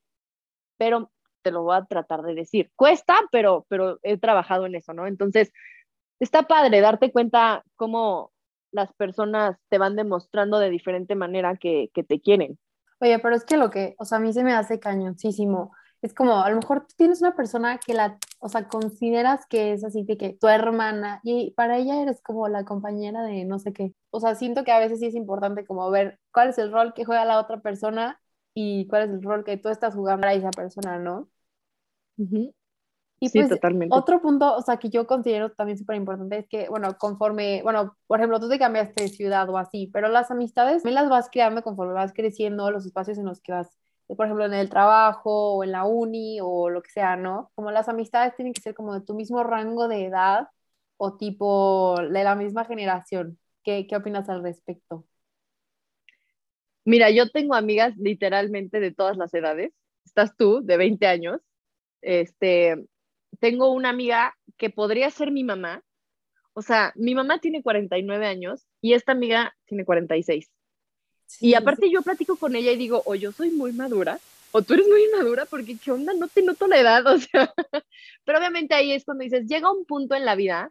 [0.77, 1.11] pero
[1.42, 2.70] te lo voy a tratar de decir.
[2.75, 5.07] Cuesta, pero, pero he trabajado en eso, ¿no?
[5.07, 5.53] Entonces,
[6.20, 8.33] está padre darte cuenta cómo
[8.73, 12.59] las personas te van demostrando de diferente manera que, que te quieren.
[13.01, 15.73] Oye, pero es que lo que, o sea, a mí se me hace cañoncísimo
[16.05, 19.73] es como, a lo mejor tú tienes una persona que la, o sea, consideras que
[19.73, 23.59] es así de que tu hermana y para ella eres como la compañera de no
[23.59, 23.95] sé qué.
[24.11, 26.93] O sea, siento que a veces sí es importante como ver cuál es el rol
[26.93, 28.21] que juega la otra persona
[28.53, 31.31] y cuál es el rol que tú estás jugando para esa persona, ¿no?
[32.19, 33.97] Y sí, pues, totalmente.
[33.97, 37.97] Otro punto, o sea, que yo considero también súper importante es que, bueno, conforme, bueno,
[38.07, 41.31] por ejemplo, tú te cambiaste de ciudad o así, pero las amistades también las vas
[41.33, 45.57] creando conforme vas creciendo, los espacios en los que vas por ejemplo, en el trabajo
[45.57, 47.51] o en la uni o lo que sea, ¿no?
[47.55, 50.49] Como las amistades tienen que ser como de tu mismo rango de edad
[50.97, 53.38] o tipo de la misma generación.
[53.62, 55.07] ¿Qué, qué opinas al respecto?
[56.85, 59.73] Mira, yo tengo amigas literalmente de todas las edades.
[60.05, 61.40] Estás tú, de 20 años.
[62.03, 62.77] Este,
[63.40, 65.83] tengo una amiga que podría ser mi mamá.
[66.55, 70.54] O sea, mi mamá tiene 49 años y esta amiga tiene 46
[71.40, 74.18] y aparte yo platico con ella y digo, o yo soy muy madura,
[74.53, 77.53] o tú eres muy madura, porque qué onda, no te noto la edad, o sea,
[78.25, 80.70] pero obviamente ahí es cuando dices, llega un punto en la vida,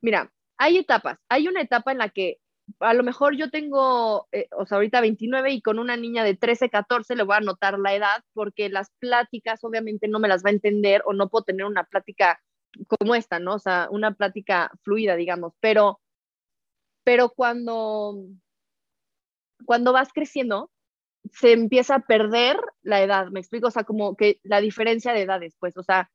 [0.00, 2.38] mira, hay etapas, hay una etapa en la que
[2.78, 6.36] a lo mejor yo tengo, eh, o sea, ahorita 29 y con una niña de
[6.36, 10.44] 13, 14 le voy a notar la edad porque las pláticas obviamente no me las
[10.44, 12.40] va a entender o no puedo tener una plática
[12.86, 13.54] como esta, ¿no?
[13.54, 16.00] O sea, una plática fluida, digamos, pero,
[17.04, 18.16] pero cuando,
[19.64, 20.70] cuando vas creciendo,
[21.32, 25.22] se empieza a perder la edad, me explico, o sea, como que la diferencia de
[25.22, 26.10] edades, pues, o sea,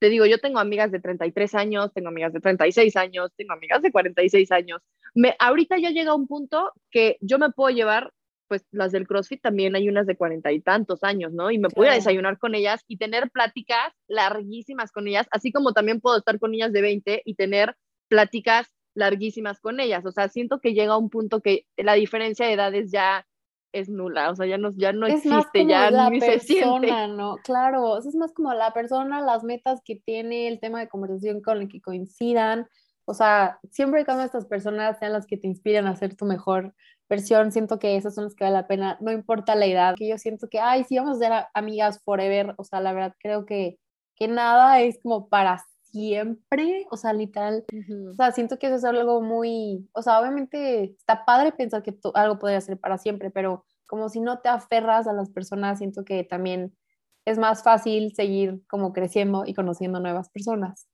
[0.00, 3.80] te digo, yo tengo amigas de 33 años, tengo amigas de 36 años, tengo amigas
[3.80, 4.82] de 46 años.
[5.14, 8.12] Me, ahorita ya llega un punto que yo me puedo llevar,
[8.48, 11.50] pues las del CrossFit también hay unas de cuarenta y tantos años, ¿no?
[11.50, 16.00] Y me puedo desayunar con ellas y tener pláticas larguísimas con ellas, así como también
[16.00, 17.74] puedo estar con niñas de 20 y tener
[18.08, 20.04] pláticas larguísimas con ellas.
[20.06, 23.26] O sea, siento que llega un punto que la diferencia de edades ya
[23.72, 27.08] es nula, o sea, ya no, ya no existe, ya ni se siente.
[27.08, 27.36] ¿no?
[27.42, 31.60] Claro, es más como la persona, las metas que tiene, el tema de conversación con
[31.60, 32.68] el que coincidan.
[33.04, 36.24] O sea, siempre y cuando estas personas sean las que te inspiran a ser tu
[36.24, 36.72] mejor
[37.08, 40.08] versión, siento que esas son las que vale la pena, no importa la edad, que
[40.08, 43.44] yo siento que, ay, sí vamos a ser amigas forever, o sea, la verdad creo
[43.44, 43.78] que,
[44.16, 45.62] que nada es como para
[45.94, 47.64] siempre, o sea, literal,
[48.10, 51.96] o sea, siento que eso es algo muy, o sea, obviamente está padre pensar que
[52.14, 56.04] algo podría ser para siempre, pero como si no te aferras a las personas, siento
[56.04, 56.76] que también
[57.24, 60.88] es más fácil seguir como creciendo y conociendo nuevas personas.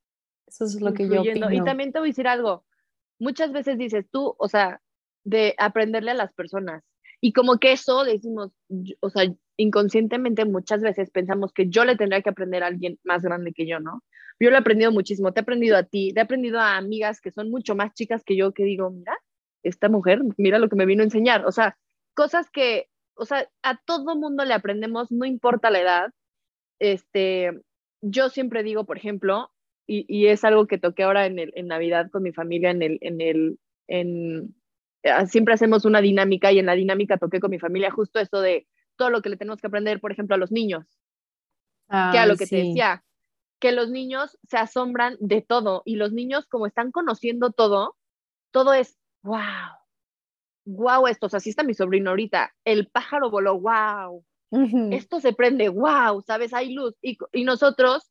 [0.47, 1.51] Eso es lo que yo opino.
[1.51, 2.67] Y también te voy a decir algo,
[3.19, 4.83] muchas veces dices tú, o sea,
[5.25, 6.85] de aprenderle a las personas.
[7.23, 8.53] Y como que eso decimos,
[9.01, 9.25] o sea,
[9.61, 13.67] inconscientemente muchas veces pensamos que yo le tendría que aprender a alguien más grande que
[13.67, 14.03] yo, ¿no?
[14.39, 17.21] Yo lo he aprendido muchísimo, te he aprendido a ti, te he aprendido a amigas
[17.21, 19.17] que son mucho más chicas que yo, que digo, mira,
[19.63, 21.47] esta mujer, mira lo que me vino a enseñar.
[21.47, 21.77] O sea,
[22.15, 26.11] cosas que, o sea, a todo mundo le aprendemos, no importa la edad.
[26.79, 27.61] Este,
[28.01, 29.51] yo siempre digo, por ejemplo,
[29.87, 32.99] y, es algo que toqué ahora en, el, en Navidad con mi familia, en el,
[33.01, 34.55] en el, en,
[35.05, 38.41] ah, siempre hacemos una dinámica y en la dinámica toqué con mi familia justo eso
[38.41, 38.69] de
[39.01, 40.85] todo lo que le tenemos que aprender, por ejemplo, a los niños.
[41.89, 43.03] que a lo que te decía,
[43.59, 47.97] que los niños se asombran de todo y los niños como están conociendo todo,
[48.51, 49.73] todo es, wow,
[50.67, 54.23] wow esto, o sea, así está mi sobrino ahorita, el pájaro voló, wow,
[54.91, 56.53] esto se prende, wow, ¿sabes?
[56.53, 58.11] Hay luz y, y nosotros,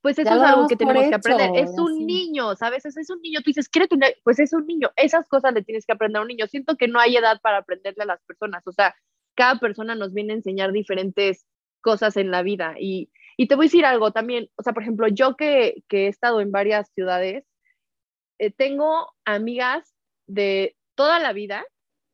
[0.00, 2.84] pues eso es algo que tenemos que aprender, es un niño, ¿sabes?
[2.84, 4.16] Es, es, un niño, tú dices, ¿quiere tener?
[4.24, 6.88] Pues es un niño, esas cosas le tienes que aprender a un niño, siento que
[6.88, 8.92] no hay edad para aprenderle a las personas, o sea,
[9.36, 11.46] cada persona nos viene a enseñar diferentes
[11.80, 14.82] cosas en la vida y y te voy a decir algo también, o sea, por
[14.82, 17.44] ejemplo, yo que, he estado en varias ciudades,
[18.38, 19.94] eh, tengo amigas
[20.26, 21.64] de toda la vida,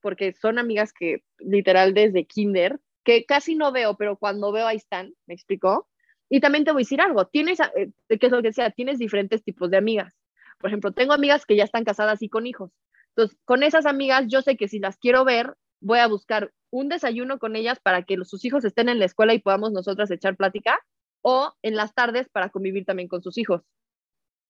[0.00, 4.76] porque son amigas que literal desde kinder, que casi no veo, pero cuando veo ahí
[4.76, 5.88] están, ¿me explicó?
[6.28, 8.70] Y también te voy a decir algo, tienes, eh, ¿qué es lo que sea?
[8.70, 10.14] Tienes diferentes tipos de amigas.
[10.58, 12.72] Por ejemplo, tengo amigas que ya están casadas y con hijos.
[13.10, 16.88] Entonces, con esas amigas, yo sé que si las quiero ver, voy a buscar un
[16.88, 20.36] desayuno con ellas para que sus hijos estén en la escuela y podamos nosotras echar
[20.36, 20.80] plática
[21.20, 23.62] o en las tardes para convivir también con sus hijos.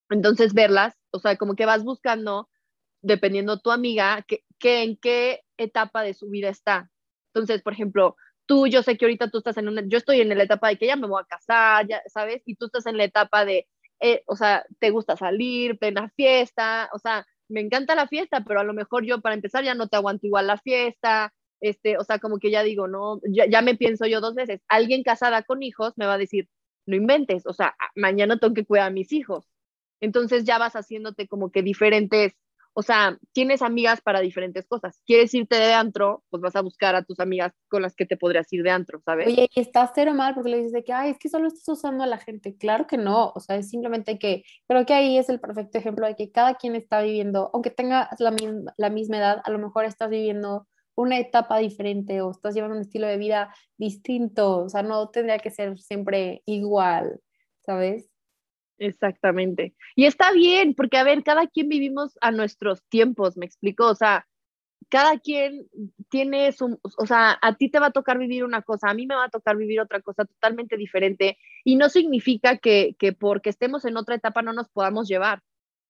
[0.08, 2.48] Entonces, verlas, o sea, como que vas buscando,
[3.02, 6.90] dependiendo tu amiga, que, en qué etapa de su vida está.
[7.34, 10.28] Entonces, por ejemplo, tú, yo sé que ahorita tú estás en una, yo estoy en
[10.28, 12.42] la etapa de que ya me voy a casar, ya, ¿sabes?
[12.46, 13.66] Y tú estás en la etapa de,
[14.00, 18.60] eh, o sea, te gusta salir, plena fiesta, o sea, me encanta la fiesta, pero
[18.60, 22.04] a lo mejor yo para empezar ya no te aguanto igual la fiesta, este, o
[22.04, 25.62] sea, como que ya digo, no, ya, me pienso yo dos veces, alguien casada con
[25.62, 26.48] hijos me va a decir,
[26.86, 29.48] no inventes, o sea, mañana tengo que cuidar a mis hijos.
[30.00, 32.34] Entonces ya vas haciéndote como que diferentes,
[32.74, 35.00] o sea, tienes amigas para diferentes cosas.
[35.06, 38.16] Quieres irte de antro, pues vas a buscar a tus amigas con las que te
[38.16, 39.28] podrías ir de antro, ¿sabes?
[39.28, 42.02] Oye, y estás cero mal porque le dices que, ay, es que solo estás usando
[42.02, 42.56] a la gente.
[42.56, 46.08] Claro que no, o sea, es simplemente que creo que ahí es el perfecto ejemplo
[46.08, 48.34] de que cada quien está viviendo, aunque tenga la,
[48.76, 52.82] la misma edad, a lo mejor estás viviendo una etapa diferente o estás llevando un
[52.82, 57.20] estilo de vida distinto, o sea, no tendría que ser siempre igual,
[57.60, 58.10] ¿sabes?
[58.78, 59.74] Exactamente.
[59.94, 63.94] Y está bien, porque a ver, cada quien vivimos a nuestros tiempos, me explico, o
[63.94, 64.26] sea,
[64.88, 65.68] cada quien
[66.10, 69.06] tiene su, o sea, a ti te va a tocar vivir una cosa, a mí
[69.06, 73.50] me va a tocar vivir otra cosa totalmente diferente y no significa que, que porque
[73.50, 75.40] estemos en otra etapa no nos podamos llevar,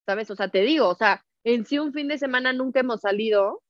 [0.06, 0.30] ¿sabes?
[0.30, 3.62] O sea, te digo, o sea, en sí un fin de semana nunca hemos salido,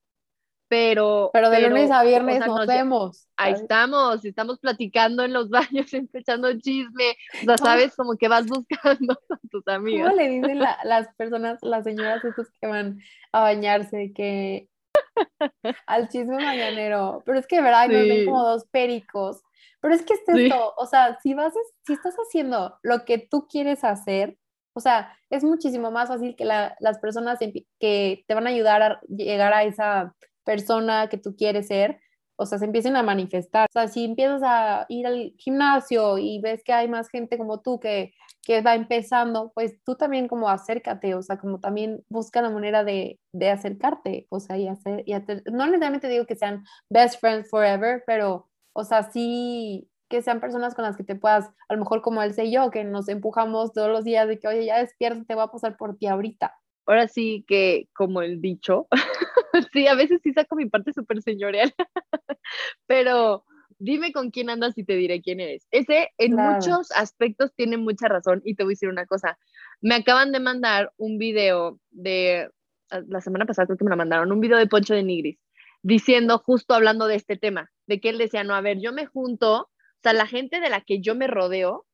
[0.72, 1.28] pero...
[1.35, 3.28] Pero de lunes a viernes nos, vemos.
[3.37, 8.46] Ahí estamos, estamos platicando en los baños, empezando chisme, o sea, sabes, como que vas
[8.46, 10.08] buscando a tus amigos.
[10.08, 13.00] ¿Cómo le dicen las personas, las señoras estos que van
[13.32, 14.70] a bañarse, que
[15.87, 17.22] al chisme mañanero?
[17.26, 17.88] Pero es que, ¿verdad?
[17.88, 19.42] Nos ven como dos pericos.
[19.82, 21.52] Pero es que es esto, o sea, si vas,
[21.85, 24.38] si estás haciendo lo que tú quieres hacer,
[24.72, 27.40] o sea, es muchísimo más fácil que las personas
[27.78, 32.00] que te van a ayudar a llegar a esa persona que tú quieres ser,
[32.37, 33.68] o sea, se empiecen a manifestar.
[33.70, 37.61] O sea, si empiezas a ir al gimnasio y ves que hay más gente como
[37.61, 42.42] tú que, que va empezando, pues tú también como acércate, o sea, como también busca
[42.42, 46.37] la manera de, de acercarte, o sea, y hacer, y hacer, no necesariamente digo que
[46.37, 51.14] sean best friends forever, pero, o sea, sí que sean personas con las que te
[51.14, 54.38] puedas, a lo mejor como él sé yo, que nos empujamos todos los días de
[54.38, 56.55] que, oye, ya despierta, te voy a pasar por ti ahorita.
[56.87, 58.88] Ahora sí que, como el dicho,
[59.72, 61.74] sí, a veces sí saco mi parte súper señorial,
[62.86, 63.44] pero
[63.78, 65.66] dime con quién andas y te diré quién eres.
[65.70, 69.38] Ese en muchos aspectos tiene mucha razón y te voy a decir una cosa.
[69.80, 72.48] Me acaban de mandar un video de,
[72.90, 75.38] ah, la semana pasada creo que me la mandaron, un video de Poncho de Nigris,
[75.82, 79.06] diciendo, justo hablando de este tema, de que él decía, no, a ver, yo me
[79.06, 79.70] junto, o
[80.02, 81.86] sea, la gente de la que yo me rodeo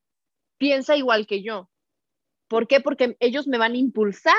[0.59, 1.69] piensa igual que yo.
[2.47, 2.81] ¿Por qué?
[2.81, 4.35] Porque ellos me van a impulsar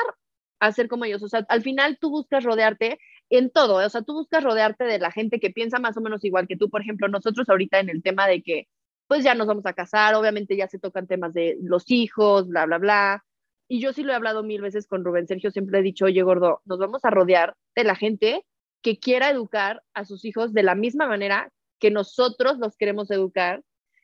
[0.61, 1.23] hacer como ellos.
[1.23, 2.99] O sea, al final tú buscas rodearte
[3.31, 6.25] en todo, o sea, tú buscas rodearte de la gente que piensa más o menos
[6.25, 6.70] igual que tú.
[6.70, 8.68] Por ejemplo, nosotros ahorita en el tema de que,
[9.07, 12.66] pues ya nos vamos a casar, obviamente ya se tocan temas de los hijos, bla,
[12.66, 13.25] bla, bla.
[13.68, 16.23] Y yo sí lo he hablado mil veces con Rubén Sergio, siempre he dicho, oye,
[16.23, 18.44] gordo, nos vamos a rodear de la gente
[18.83, 23.62] que quiera educar a sus hijos de la misma manera que nosotros los queremos educar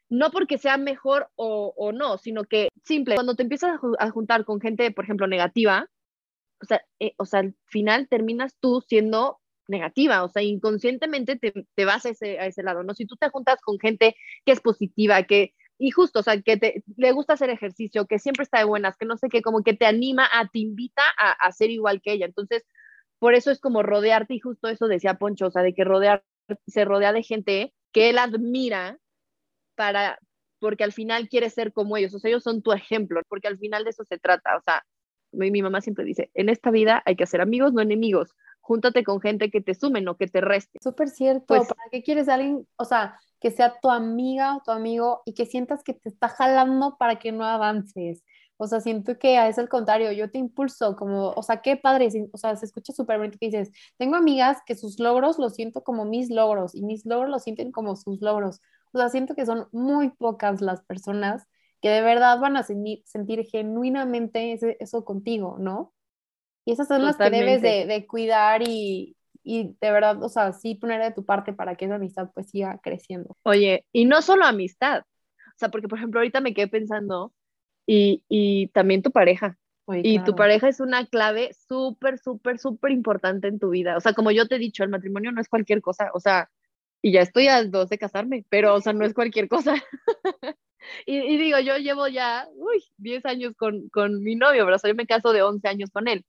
[0.08, 4.44] no porque sea mejor o, o, no, sino que simple, cuando te empiezas a, juntar
[4.44, 5.88] con gente, por ejemplo, negativa,
[6.62, 9.38] o sea, eh, o sea, al final terminas tú siendo
[9.68, 12.94] negativa, o sea, inconscientemente te, te vas a ese, a ese lado, ¿no?
[12.94, 16.56] Si tú te juntas con gente que es positiva, que, y justo, o sea, que
[16.56, 19.62] te, le gusta hacer ejercicio, que siempre está de buenas, que no sé qué, como
[19.62, 22.26] que te anima, a, te invita a, a ser igual que ella.
[22.26, 22.64] Entonces,
[23.18, 26.24] por eso es como rodearte, y justo eso decía Poncho, o sea, de que rodear,
[26.66, 28.98] se rodea de gente que él admira
[29.74, 30.18] para,
[30.60, 33.58] porque al final quiere ser como ellos, o sea, ellos son tu ejemplo, porque al
[33.58, 34.84] final de eso se trata, o sea,
[35.36, 39.04] mi, mi mamá siempre dice, en esta vida hay que hacer amigos, no enemigos, júntate
[39.04, 40.78] con gente que te sume, no que te reste.
[40.82, 44.62] Súper cierto, Pues- ¿para qué quieres a alguien, o sea, que sea tu amiga o
[44.64, 48.24] tu amigo y que sientas que te está jalando para que no avances?
[48.58, 52.08] O sea, siento que es al contrario, yo te impulso, como, o sea, qué padre,
[52.32, 55.84] o sea, se escucha súper bonito que dices, tengo amigas que sus logros los siento
[55.84, 58.62] como mis logros y mis logros los sienten como sus logros.
[58.92, 61.46] O sea, siento que son muy pocas las personas
[61.82, 65.92] que de verdad van a sentir, sentir genuinamente ese- eso contigo, ¿no?
[66.66, 67.86] Y esas son las que debes de, Totalmente.
[67.86, 71.86] de cuidar y, y de verdad, o sea, sí poner de tu parte para que
[71.86, 73.36] esa amistad pues siga creciendo.
[73.42, 77.32] Oye, y no solo amistad, o sea, porque por ejemplo ahorita me quedé pensando,
[77.86, 82.92] y, y también tu pareja, Oye, y tu pareja es una clave súper, súper, súper
[82.92, 83.96] importante en tu vida.
[83.96, 86.50] O sea, como yo te he dicho, el matrimonio no es cualquier cosa, o sea,
[87.02, 89.74] y ya estoy a dos de casarme, pero, o sea, no es cualquier cosa.
[91.06, 94.94] y, digo, yo llevo ya, uy, 10 años con, con mi novio, pero o yo
[94.94, 96.24] me caso de 11 años con él.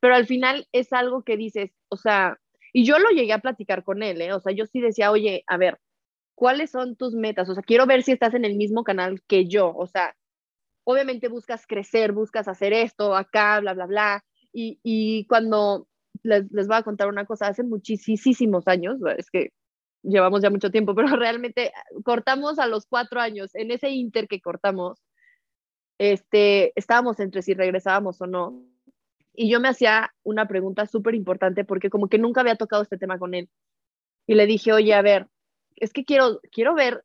[0.00, 2.38] Pero al final es algo que dices, o sea,
[2.72, 4.32] y yo lo llegué a platicar con él, ¿eh?
[4.32, 5.78] O sea, yo sí decía, oye, a ver,
[6.34, 7.48] ¿cuáles son tus metas?
[7.48, 10.14] O sea, quiero ver si estás en el mismo canal que yo, o sea,
[10.84, 14.24] obviamente buscas crecer, buscas hacer esto, acá, bla, bla, bla.
[14.52, 15.88] Y, y cuando
[16.22, 19.50] les, les voy a contar una cosa, hace muchísimos años, es que
[20.08, 21.72] llevamos ya mucho tiempo, pero realmente
[22.04, 23.54] cortamos a los cuatro años.
[23.54, 25.02] En ese inter que cortamos,
[25.98, 28.62] este, estábamos entre si regresábamos o no.
[29.34, 32.98] Y yo me hacía una pregunta súper importante porque como que nunca había tocado este
[32.98, 33.48] tema con él.
[34.26, 35.28] Y le dije, oye, a ver,
[35.76, 37.04] es que quiero, quiero ver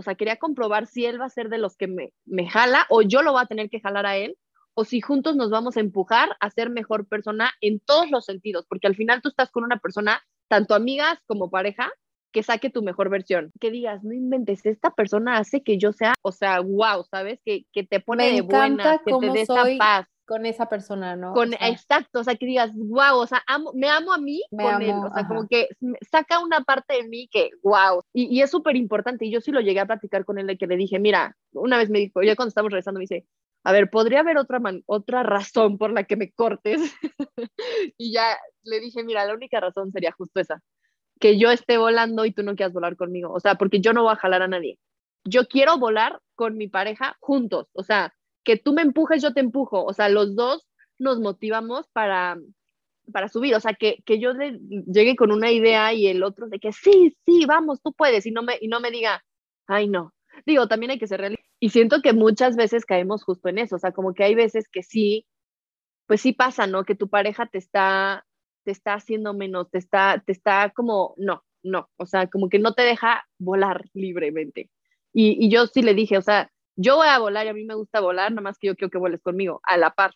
[0.00, 2.86] o sea, quería comprobar si él va a ser de los que me, me jala
[2.88, 4.38] o yo lo voy a tener que jalar a él,
[4.74, 8.66] o si juntos nos vamos a empujar a ser mejor persona en todos los sentidos,
[8.66, 11.92] porque al final tú estás con una persona, tanto amigas como pareja,
[12.32, 13.52] que saque tu mejor versión.
[13.60, 17.40] Que digas, no inventes, esta persona hace que yo sea, o sea, wow, ¿sabes?
[17.44, 20.06] Que, que te pone Me de buena, que te dé esa paz.
[20.26, 21.32] Con esa persona, ¿no?
[21.32, 24.18] Con, O sea, exacto, o sea, que digas, wow, o sea, amo, me amo a
[24.18, 25.48] mí Me con él, amo, o sea, como ajá.
[25.50, 29.32] que me- saca una parte de mí que, wow, y, y es súper importante, y
[29.32, 31.90] yo sí lo llegué a platicar con él, de que le dije, mira, una vez
[31.90, 33.26] me dijo, ya cuando estábamos regresando, me dice,
[33.64, 36.80] a ver, ¿podría haber otra, man- otra razón por la que me cortes?
[37.98, 40.62] y ya le dije, mira, la única razón sería justo esa,
[41.20, 44.02] que yo esté volando y tú no quieras volar conmigo, o sea, porque yo no
[44.02, 44.78] voy a jalar a nadie.
[45.24, 49.40] Yo quiero volar con mi pareja juntos, o sea, que tú me empujes, yo te
[49.40, 50.66] empujo, o sea, los dos
[50.98, 52.38] nos motivamos para,
[53.12, 56.48] para subir, o sea, que, que yo le llegue con una idea y el otro
[56.48, 59.22] de que sí, sí, vamos, tú puedes, y no me, y no me diga,
[59.66, 60.14] ay, no.
[60.46, 61.44] Digo, también hay que ser realista.
[61.60, 64.68] Y siento que muchas veces caemos justo en eso, o sea, como que hay veces
[64.68, 65.26] que sí,
[66.06, 66.84] pues sí pasa, ¿no?
[66.84, 68.24] Que tu pareja te está,
[68.64, 72.58] te está haciendo menos, te está, te está como, no, no, o sea, como que
[72.58, 74.70] no te deja volar libremente.
[75.12, 77.64] Y, y yo sí le dije, o sea, yo voy a volar y a mí
[77.64, 80.12] me gusta volar, nada más que yo quiero que vueles conmigo, a la par.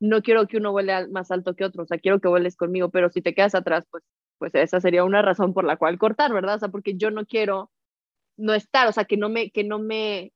[0.00, 2.90] No quiero que uno vuele más alto que otro, o sea, quiero que vueles conmigo,
[2.90, 4.04] pero si te quedas atrás, pues,
[4.38, 6.56] pues esa sería una razón por la cual cortar, ¿verdad?
[6.56, 7.70] O sea, porque yo no quiero
[8.36, 10.32] no estar, o sea, que no me, que no me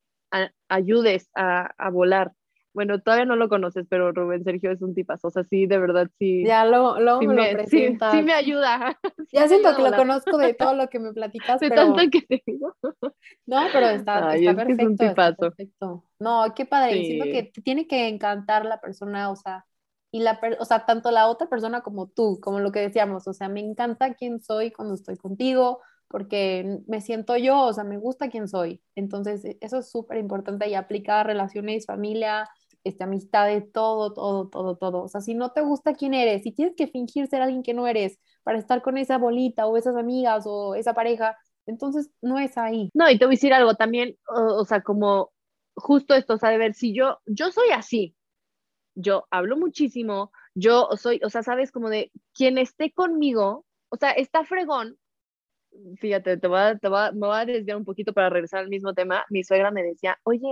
[0.69, 2.33] ayudes a, a volar.
[2.77, 5.79] Bueno, todavía no lo conoces, pero Rubén Sergio es un tipazo, o sea, sí, de
[5.81, 8.11] verdad, sí, Ya lo, luego sí, me, me, lo sí, presentas.
[8.11, 8.99] sí me ayuda.
[9.35, 11.71] sí ya me siento ayuda que lo conozco de todo lo que me platicas, De
[11.71, 12.75] pero tanto que te digo.
[13.47, 15.55] no, pero está, Ay, está es que es un perfecto, tipazo.
[15.55, 16.05] perfecto.
[16.19, 17.05] No, qué padre.
[17.05, 19.65] Siento que te tiene que encantar la persona, o sea,
[20.11, 23.27] y la per- o sea, tanto la otra persona como tú, como lo que decíamos,
[23.29, 27.85] o sea, me encanta quién soy cuando estoy contigo, porque me siento yo, o sea,
[27.85, 28.83] me gusta quién soy.
[28.95, 32.49] Entonces, e- eso es súper importante y aplica a relaciones, familia,
[32.87, 35.03] este, amistades, todo, todo, todo, todo.
[35.05, 37.75] O sea, si no te gusta quién eres, si tienes que fingir ser alguien que
[37.75, 42.39] no eres para estar con esa bolita o esas amigas o esa pareja, entonces no
[42.39, 42.91] es ahí.
[42.95, 45.33] No, y te voy a decir algo también, o, o sea, como
[45.75, 48.15] justo esto, o sea, de ver, si yo, yo soy así,
[48.95, 54.13] yo hablo muchísimo, yo soy, o sea, sabes, como de quien esté conmigo, o sea,
[54.13, 54.99] está fregón,
[55.99, 58.61] fíjate, te voy a, te voy a- me voy a desviar un poquito para regresar
[58.61, 60.43] al mismo tema, mi suegra me decía, oye,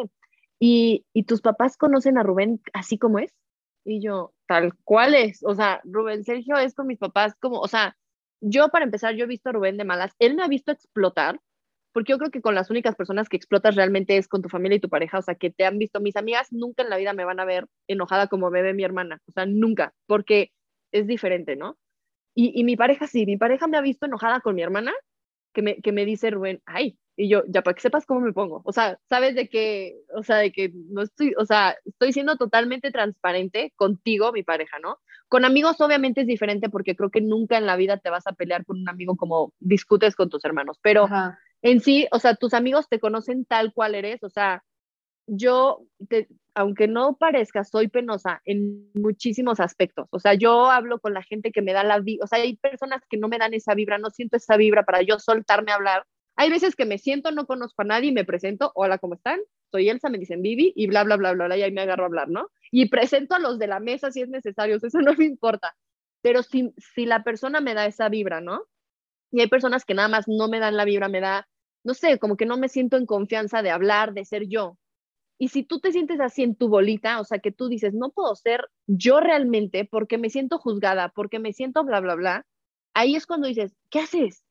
[0.61, 3.32] ¿y, ¿y tus papás conocen a Rubén así como es?
[3.84, 7.68] Y yo, tal cual es, o sea, Rubén Sergio es con mis papás como, o
[7.68, 7.96] sea,
[8.40, 11.40] yo para empezar, yo he visto a Rubén de malas, él me ha visto explotar,
[11.92, 14.76] porque yo creo que con las únicas personas que explotas realmente es con tu familia
[14.76, 16.00] y tu pareja, o sea, que te han visto.
[16.00, 19.20] Mis amigas nunca en la vida me van a ver enojada como ve mi hermana,
[19.28, 20.50] o sea, nunca, porque
[20.92, 21.76] es diferente, ¿no?
[22.34, 24.92] Y, y mi pareja sí, mi pareja me ha visto enojada con mi hermana,
[25.55, 28.32] que me, que me dice Rubén, ay, y yo, ya para que sepas cómo me
[28.32, 28.61] pongo.
[28.64, 32.36] O sea, sabes de que, o sea, de que no estoy, o sea, estoy siendo
[32.36, 34.98] totalmente transparente contigo, mi pareja, ¿no?
[35.28, 38.32] Con amigos obviamente es diferente porque creo que nunca en la vida te vas a
[38.32, 41.09] pelear con un amigo como discutes con tus hermanos, pero
[41.62, 44.64] en sí, o sea, tus amigos te conocen tal cual eres, o sea,
[45.27, 45.87] yo,
[46.55, 50.09] aunque no parezca, soy penosa en muchísimos aspectos.
[50.11, 52.57] O sea, yo hablo con la gente que me da la vibra, o sea, hay
[52.57, 55.77] personas que no me dan esa vibra, no siento esa vibra para yo soltarme a
[55.77, 56.05] hablar
[56.37, 59.41] hay veces que me siento, no conozco a nadie me presento, hola, ¿cómo están?
[59.70, 62.05] Soy Elsa, me dicen Vivi y bla, bla, bla, bla, bla, y ahí me agarro
[62.05, 62.51] a hablar, ¿no?
[62.70, 65.77] Y presento a los de la mesa si es necesario, eso no me importa.
[66.22, 68.64] Pero si, si la persona me da esa vibra, ¿no?
[69.31, 71.47] Y hay personas que nada más no me dan la vibra, me da,
[71.85, 74.77] no sé, como que no me siento en confianza de hablar, de ser yo.
[75.39, 78.11] Y si tú te sientes así en tu bolita, o sea, que tú dices, no
[78.11, 82.47] puedo ser yo realmente porque me siento juzgada, porque me siento bla, bla, bla,
[82.95, 84.45] ahí es cuando dices, ¿qué haces?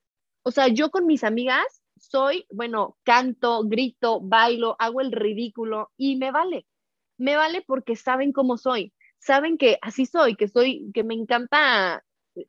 [0.43, 6.17] O sea, yo con mis amigas soy, bueno, canto, grito, bailo, hago el ridículo y
[6.17, 6.65] me vale.
[7.17, 8.93] Me vale porque saben cómo soy.
[9.19, 12.03] Saben que así soy, que soy, que me encanta.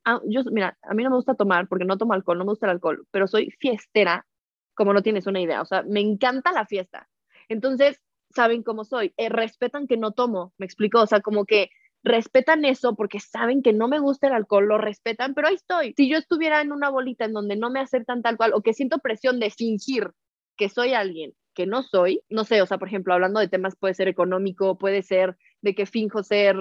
[0.05, 2.53] Ah, yo, mira, a mí no me gusta tomar porque no tomo alcohol, no me
[2.53, 4.27] gusta el alcohol, pero soy fiestera,
[4.75, 5.63] como no tienes una idea.
[5.63, 7.09] O sea, me encanta la fiesta.
[7.49, 8.01] Entonces,
[8.35, 9.13] saben cómo soy.
[9.17, 11.01] Eh, respetan que no tomo, me explico.
[11.01, 11.71] O sea, como que
[12.03, 15.95] respetan eso porque saben que no me gusta el alcohol, lo respetan, pero ahí estoy.
[15.97, 18.75] Si yo estuviera en una bolita en donde no me aceptan tal cual o que
[18.75, 20.11] siento presión de fingir
[20.57, 23.77] que soy alguien que no soy, no sé, o sea, por ejemplo, hablando de temas
[23.77, 26.57] puede ser económico, puede ser de que finjo ser,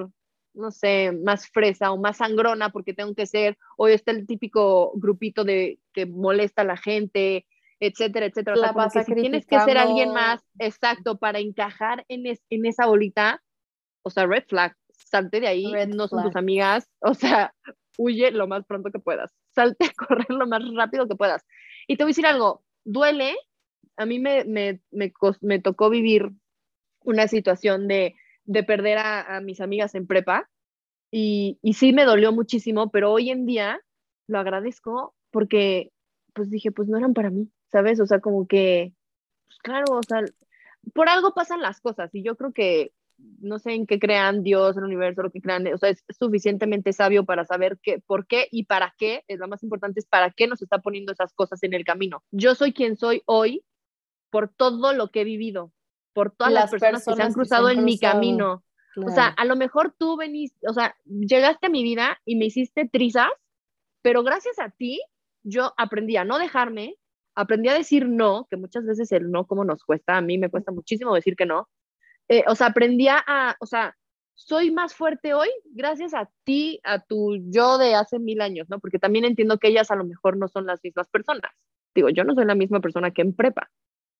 [0.53, 4.93] no sé, más fresa o más sangrona porque tengo que ser, hoy está el típico
[4.95, 7.45] grupito de que molesta a la gente,
[7.87, 8.71] etcétera, etcétera.
[8.73, 13.43] o sea, si tienes que ser alguien más exacto para encajar en, en esa bolita,
[14.03, 17.53] o sea, red flag, salte de ahí, no son tus amigas, o sea,
[17.97, 21.45] huye lo más pronto que puedas, salte a correr lo más rápido que puedas.
[21.87, 23.35] Y te voy a decir algo, duele,
[23.97, 25.11] a mí me, me, me,
[25.41, 26.31] me tocó vivir
[27.01, 28.15] una situación de,
[28.45, 30.49] de perder a, a, mis amigas en prepa
[31.11, 33.81] y, y sí me dolió muchísimo, pero hoy en día
[34.27, 35.91] lo agradezco porque
[36.33, 37.99] pues dije, pues no eran para mí, ¿sabes?
[37.99, 38.93] O sea, como que,
[39.47, 40.21] pues claro, o sea,
[40.93, 42.93] por algo pasan las cosas y yo creo que
[43.39, 46.93] no sé en qué crean Dios, el universo, lo que crean, o sea, es suficientemente
[46.93, 50.29] sabio para saber qué, por qué y para qué, es lo más importante, es para
[50.31, 52.23] qué nos está poniendo esas cosas en el camino.
[52.31, 53.63] Yo soy quien soy hoy
[54.29, 55.71] por todo lo que he vivido,
[56.13, 58.63] por todas las, personas, que se han cruzado en mi camino.
[59.03, 62.45] O sea, a lo mejor tú veniste, o sea, llegaste a mi vida y me
[62.45, 63.31] hiciste trizas,
[64.03, 65.01] pero gracias a ti
[65.43, 66.97] yo aprendí a no dejarme,
[67.35, 70.49] aprendí a decir no, que muchas veces el no como nos cuesta, a mí me
[70.49, 71.69] cuesta muchísimo decir que no,
[72.29, 73.95] eh, o sea, aprendí a, o sea,
[74.35, 78.79] soy más fuerte hoy gracias a ti, a tu yo de hace mil años, ¿no?
[78.79, 81.51] Porque también entiendo que ellas a lo mejor no son las mismas personas.
[81.93, 83.69] Digo, yo no soy la misma persona que en prepa.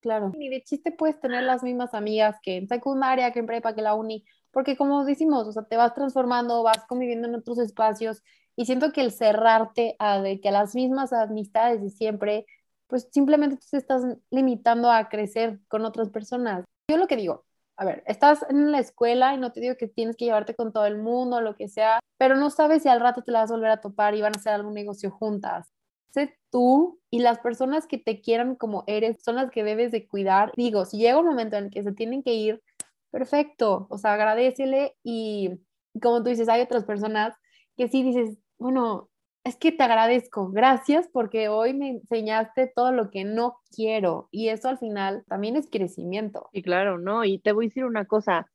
[0.01, 0.33] Claro.
[0.37, 3.81] Ni de chiste puedes tener las mismas amigas que en secundaria, que en prepa, que
[3.81, 8.21] la uni, porque como decimos, o sea, te vas transformando, vas conviviendo en otros espacios
[8.55, 12.45] y siento que el cerrarte a de que a las mismas amistades de siempre,
[12.87, 16.65] pues simplemente te estás limitando a crecer con otras personas.
[16.89, 17.45] Yo lo que digo,
[17.77, 20.71] a ver, estás en la escuela y no te digo que tienes que llevarte con
[20.71, 23.51] todo el mundo, lo que sea, pero no sabes si al rato te la vas
[23.51, 25.73] a volver a topar y van a hacer algún negocio juntas.
[26.13, 30.07] Sé tú y las personas que te quieran como eres son las que debes de
[30.07, 30.51] cuidar.
[30.55, 32.61] Digo, si llega un momento en el que se tienen que ir,
[33.09, 35.59] perfecto, o sea, agradecele y
[36.01, 37.35] como tú dices, hay otras personas
[37.77, 39.09] que sí dices, bueno,
[39.43, 44.49] es que te agradezco, gracias porque hoy me enseñaste todo lo que no quiero y
[44.49, 46.49] eso al final también es crecimiento.
[46.53, 47.25] Y claro, ¿no?
[47.25, 48.49] Y te voy a decir una cosa,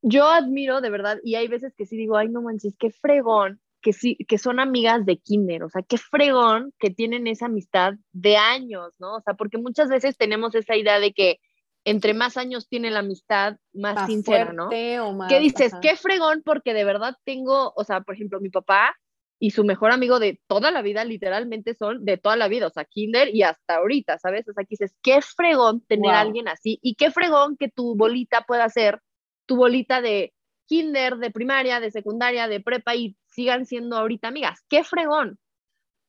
[0.00, 3.60] yo admiro de verdad y hay veces que sí digo, ay, no manches, qué fregón
[3.82, 7.94] que sí, que son amigas de kinder, o sea, qué fregón que tienen esa amistad
[8.12, 9.16] de años, ¿no?
[9.16, 11.40] O sea, porque muchas veces tenemos esa idea de que
[11.84, 14.68] entre más años tiene la amistad, más, sincera, ¿no?
[14.68, 15.72] O más, ¿Qué dices?
[15.80, 18.94] Qué fregón porque de verdad tengo, o sea, por ejemplo, mi papá
[19.42, 22.70] y su mejor amigo de toda la vida, literalmente son de toda la vida, o
[22.70, 24.46] sea, kinder y hasta ahorita, ¿sabes?
[24.46, 27.96] O sea, aquí dices, qué fregón tener a alguien así y qué fregón que tu
[27.96, 29.00] bolita pueda ser
[29.46, 30.34] tu bolita de
[30.66, 34.60] kinder, de primaria, de secundaria, de prepa y sigan siendo ahorita amigas.
[34.68, 35.38] Qué fregón.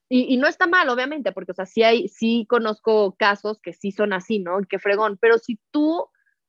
[0.10, 3.72] Y, y, no está mal, obviamente, porque, o sea, sí, hay, sí conozco casos que
[3.72, 4.60] sí son así, ¿no?
[4.70, 5.18] Qué fregón.
[5.22, 6.06] Pero si tú,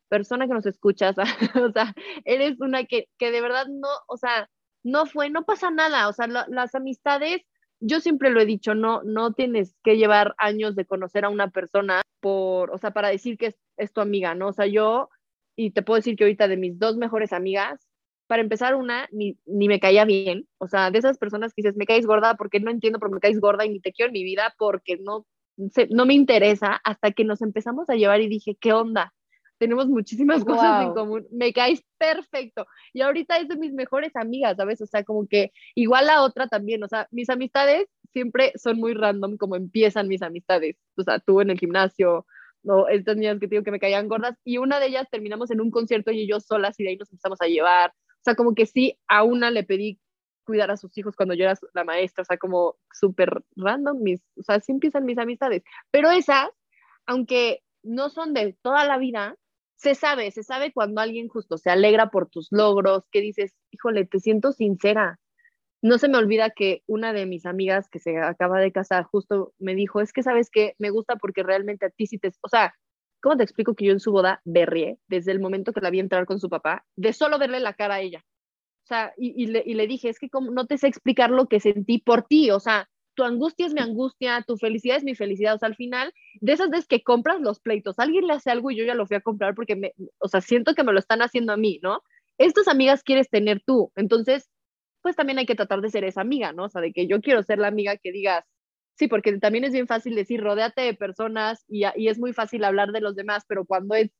[0.08, 1.14] persona que nos escuchas,
[1.62, 4.50] o sea, eres una que, que de verdad no, o sea,
[4.82, 7.42] no fue, no pasa nada, o sea, las amistades
[7.82, 11.50] yo siempre lo he dicho, no, no tienes que llevar años de conocer a una
[11.50, 14.48] persona por, o sea, para decir que es, es tu amiga, ¿no?
[14.48, 15.10] O sea, yo,
[15.56, 17.88] y te puedo decir que ahorita de mis dos mejores amigas,
[18.28, 20.46] para empezar, una ni, ni, me caía bien.
[20.58, 23.20] O sea, de esas personas que dices, me caes gorda porque no entiendo, pero me
[23.20, 25.26] caes gorda y ni te quiero en mi vida porque no,
[25.90, 29.12] no me interesa, hasta que nos empezamos a llevar y dije, ¿qué onda?
[29.62, 32.66] Tenemos muchísimas cosas en común, me caes perfecto.
[32.92, 34.80] Y ahorita es de mis mejores amigas, ¿sabes?
[34.80, 38.92] O sea, como que igual la otra también, o sea, mis amistades siempre son muy
[38.92, 40.78] random como empiezan mis amistades.
[40.96, 42.26] O sea, tú en el gimnasio,
[42.64, 45.60] o estas niñas que digo que me caían gordas, y una de ellas terminamos en
[45.60, 47.90] un concierto y yo solas y de ahí nos empezamos a llevar.
[47.90, 50.00] O sea, como que sí, a una le pedí
[50.42, 54.22] cuidar a sus hijos cuando yo era la maestra, o sea, como súper random, mis,
[54.36, 55.62] o sea, así empiezan mis amistades.
[55.92, 56.50] Pero esas,
[57.06, 59.36] aunque no son de toda la vida,
[59.82, 64.06] se sabe, se sabe cuando alguien justo se alegra por tus logros, que dices, híjole,
[64.06, 65.18] te siento sincera.
[65.82, 69.52] No se me olvida que una de mis amigas que se acaba de casar justo
[69.58, 72.48] me dijo, es que sabes que me gusta porque realmente a ti sí te, o
[72.48, 72.74] sea,
[73.22, 76.00] ¿Cómo te explico que yo en su boda berrié desde el momento que la vi
[76.00, 78.24] entrar con su papá, de solo verle la cara a ella?
[78.84, 81.98] O sea, y, le, dije, es que como, no te sé explicar lo que sentí
[81.98, 85.58] por ti, o sea, tu angustia es mi angustia, tu felicidad es mi felicidad, o
[85.58, 88.76] sea, al final, de esas veces que compras los pleitos, alguien le hace algo y
[88.76, 91.22] yo ya lo fui a comprar porque, me, o sea, siento que me lo están
[91.22, 92.02] haciendo a mí, ¿no?
[92.38, 94.50] Estas amigas quieres tener tú, entonces,
[95.02, 96.64] pues también hay que tratar de ser esa amiga, ¿no?
[96.64, 98.44] O sea, de que yo quiero ser la amiga que digas,
[98.94, 102.62] Sí, porque también es bien fácil decir, rodéate de personas y, y es muy fácil
[102.64, 104.10] hablar de los demás, pero cuando es,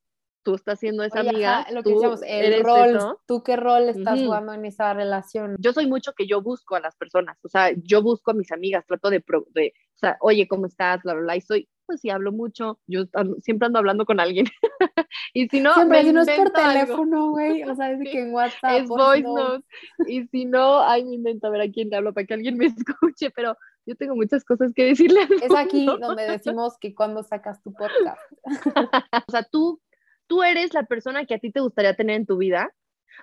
[0.42, 4.52] tú estás siendo esa amiga, lo que decíamos, el rol, tú qué rol estás jugando
[4.52, 5.56] en esa relación.
[5.58, 8.52] Yo soy mucho que yo busco a las personas, o sea, yo busco a mis
[8.52, 9.22] amigas, trato de,
[9.54, 11.02] de o sea, oye, ¿cómo estás?
[11.02, 13.04] Bla, bla, bla, y soy, pues sí, hablo mucho, yo
[13.40, 14.46] siempre ando hablando con alguien.
[15.34, 18.32] y si no, siempre, si no es por teléfono, güey, o sea, es que en
[18.32, 18.82] WhatsApp.
[18.82, 19.64] Es voice notes.
[20.06, 22.56] Y si no, ay, me invento a ver a quién le hablo para que alguien
[22.56, 22.66] me
[23.00, 25.20] escuche, pero yo tengo muchas cosas que decirle.
[25.42, 28.20] Es aquí donde decimos que cuando sacas tu podcast.
[29.28, 29.80] o sea, tú,
[30.26, 32.72] tú eres la persona que a ti te gustaría tener en tu vida.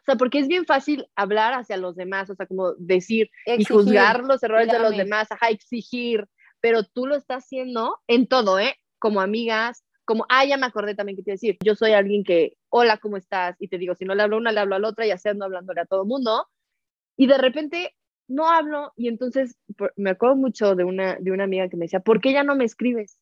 [0.02, 3.66] O sea, porque es bien fácil hablar hacia los demás, o sea, como decir y
[3.66, 6.28] juzgar los errores de los demás, ajá, exigir,
[6.62, 8.76] pero tú lo estás haciendo en todo, ¿eh?
[9.00, 12.58] Como amigas, como, ah, ya me acordé también que te decir, yo soy alguien que,
[12.70, 13.56] hola, ¿cómo estás?
[13.60, 15.12] Y te digo, si no le hablo a una, le hablo a la otra y
[15.12, 16.47] así ando hablándole a todo el mundo.
[17.16, 17.95] Y de repente
[18.28, 19.58] no hablo y entonces
[19.95, 22.56] me acuerdo mucho de una, de una amiga que me decía, ¿por qué ya no
[22.56, 23.20] me escribes?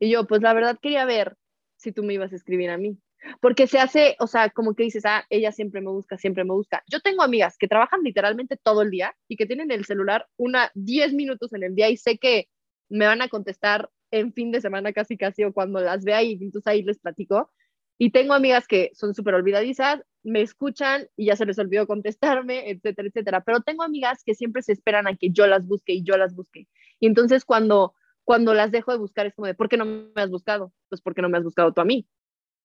[0.00, 1.36] Y yo, pues la verdad quería ver
[1.82, 2.98] si tú me ibas a escribir a mí.
[3.40, 6.52] Porque se hace, o sea, como que dices, ah, ella siempre me busca, siempre me
[6.52, 6.82] busca.
[6.90, 10.70] Yo tengo amigas que trabajan literalmente todo el día y que tienen el celular una
[10.74, 12.48] 10 minutos en el día y sé que
[12.88, 16.32] me van a contestar en fin de semana casi casi o cuando las vea y
[16.32, 17.50] entonces ahí les platico.
[17.98, 22.70] Y tengo amigas que son súper olvidadizas, me escuchan y ya se les olvidó contestarme,
[22.70, 23.40] etcétera, etcétera.
[23.44, 26.34] Pero tengo amigas que siempre se esperan a que yo las busque y yo las
[26.34, 26.66] busque.
[27.00, 27.94] Y entonces cuando,
[28.24, 30.72] cuando las dejo de buscar es como de, ¿por qué no me has buscado?
[30.88, 32.06] Pues porque no me has buscado tú a mí.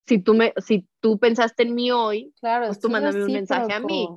[0.05, 3.73] Si tú, me, si tú pensaste en mí hoy, claro, pues tú mándame un mensaje
[3.73, 4.07] a mí.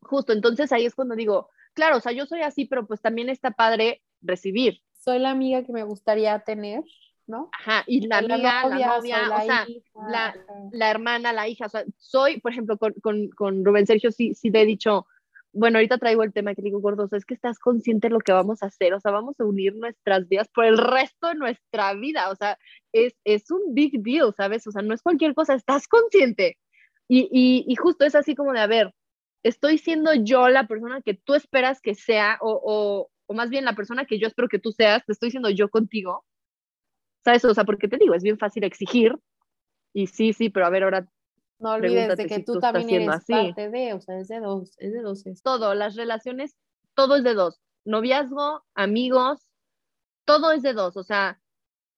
[0.00, 3.28] Justo, entonces ahí es cuando digo, claro, o sea, yo soy así, pero pues también
[3.28, 4.82] está padre recibir.
[4.92, 6.82] Soy la amiga que me gustaría tener
[7.26, 7.50] ¿no?
[7.52, 9.02] Ajá, y la amiga, la novia, o
[9.42, 9.66] sea,
[10.08, 10.34] la,
[10.72, 14.34] la, hermana, la hija, o sea, soy, por ejemplo, con, con, con Rubén Sergio sí,
[14.34, 15.06] sí le he dicho,
[15.52, 18.32] bueno, ahorita traigo el tema que digo, gordo, es que estás consciente de lo que
[18.32, 21.94] vamos a hacer, o sea, vamos a unir nuestras vidas por el resto de nuestra
[21.94, 22.58] vida, o sea,
[22.92, 24.66] es, es un big deal, ¿sabes?
[24.66, 26.58] O sea, no es cualquier cosa, estás consciente.
[27.08, 28.94] Y, y, y justo es así como de, a ver,
[29.42, 33.64] estoy siendo yo la persona que tú esperas que sea, o, o, o más bien
[33.64, 36.24] la persona que yo espero que tú seas, te estoy diciendo yo contigo,
[37.24, 37.44] ¿Sabes?
[37.44, 39.14] O sea, porque te digo, es bien fácil exigir
[39.94, 41.06] y sí, sí, pero a ver, ahora
[41.62, 44.92] no olvides de que tú, también eres parte de, o sea, es de dos, es
[44.92, 45.24] de dos.
[45.42, 46.56] Todo, las relaciones,
[46.94, 47.60] todo es de dos.
[47.84, 49.48] Noviazgo, amigos,
[50.24, 51.40] todo es de dos, o sea,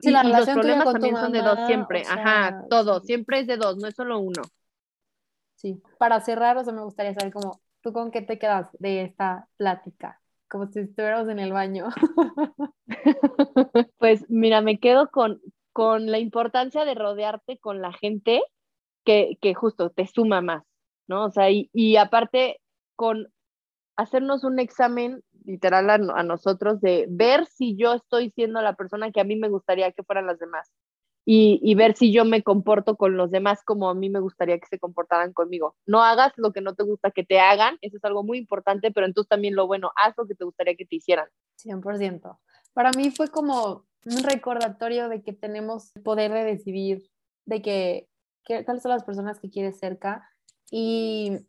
[0.01, 3.89] y, los problemas también son de dos siempre, ajá, todo, siempre es de dos, no
[3.89, 4.43] es solo uno.
[5.57, 9.03] Sí, para cerrar, o sea, me gustaría saber cómo, ¿tú con qué te quedas de
[9.03, 10.21] esta plática?
[10.55, 11.89] como si estuviéramos en el baño.
[13.99, 15.41] pues mira, me quedo con,
[15.73, 18.41] con la importancia de rodearte con la gente
[19.05, 20.65] que, justo te suma más,
[21.07, 21.27] ¿no?
[21.27, 22.61] O sea, y, y aparte
[22.97, 23.29] con
[23.97, 29.21] hacernos un examen literal a, nosotros de ver si yo estoy siendo la persona que
[29.21, 30.71] a mí me gustaría que fueran las demás
[31.27, 34.67] y, ver si yo me comporto con los demás como a mí me gustaría que
[34.67, 35.75] se comportaran conmigo.
[35.87, 38.91] No hagas lo que no te gusta que te hagan, eso es algo muy importante,
[38.91, 41.27] pero entonces también lo bueno, haz lo que te gustaría que te hicieran.
[41.65, 42.39] 100%.
[42.75, 47.09] Para mí fue como un recordatorio de que tenemos poder de decidir
[47.47, 48.09] de que
[48.45, 50.29] cuáles son las personas que quieres cerca
[50.71, 51.47] y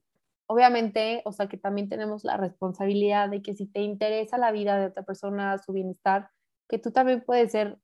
[0.48, 4.78] obviamente, o sea, que también tenemos la responsabilidad de que si te interesa la vida
[4.78, 6.30] de otra persona, su bienestar,
[6.70, 7.80] que tú también puedes ser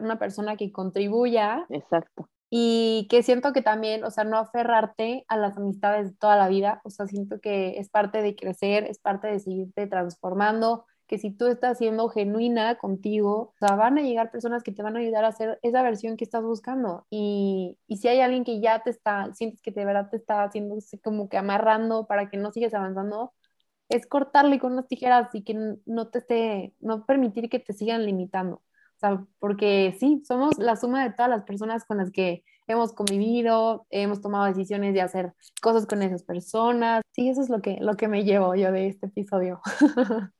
[0.00, 1.66] una persona que contribuya.
[1.68, 2.28] Exacto.
[2.48, 6.48] Y que siento que también, o sea, no aferrarte a las amistades de toda la
[6.48, 11.18] vida, o sea, siento que es parte de crecer, es parte de seguirte transformando, que
[11.18, 14.96] si tú estás siendo genuina contigo, o sea, van a llegar personas que te van
[14.96, 17.06] a ayudar a hacer esa versión que estás buscando.
[17.10, 20.44] Y, y si hay alguien que ya te está, sientes que de verdad te está
[20.44, 23.32] haciendo como que amarrando para que no sigas avanzando,
[23.88, 28.04] es cortarle con unas tijeras y que no te esté, no permitir que te sigan
[28.04, 28.56] limitando.
[28.96, 32.92] O sea, porque sí, somos la suma de todas las personas con las que hemos
[32.94, 37.02] convivido, hemos tomado decisiones de hacer cosas con esas personas.
[37.12, 39.60] Sí, eso es lo que, lo que me llevo yo de este episodio.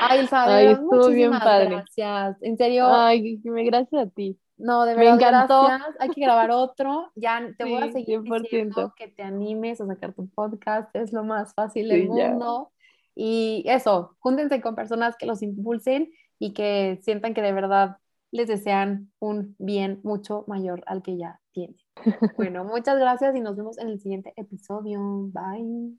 [0.00, 1.70] Ay, Elsa, Ay, estuvo bien padre.
[1.70, 2.36] Gracias.
[2.42, 2.86] En serio.
[2.88, 4.38] Ay, gracias a ti.
[4.56, 5.64] No, de verdad, me encantó.
[5.64, 5.96] gracias.
[5.98, 7.10] Hay que grabar otro.
[7.14, 10.94] Ya te voy a seguir diciendo que te animes a sacar tu podcast.
[10.94, 12.70] Es lo más fácil del mundo.
[13.14, 17.96] Y eso, júntense con personas que los impulsen y que sientan que de verdad
[18.30, 21.76] les desean un bien mucho mayor al que ya tienen.
[22.36, 25.00] Bueno, muchas gracias y nos vemos en el siguiente episodio.
[25.32, 25.98] Bye.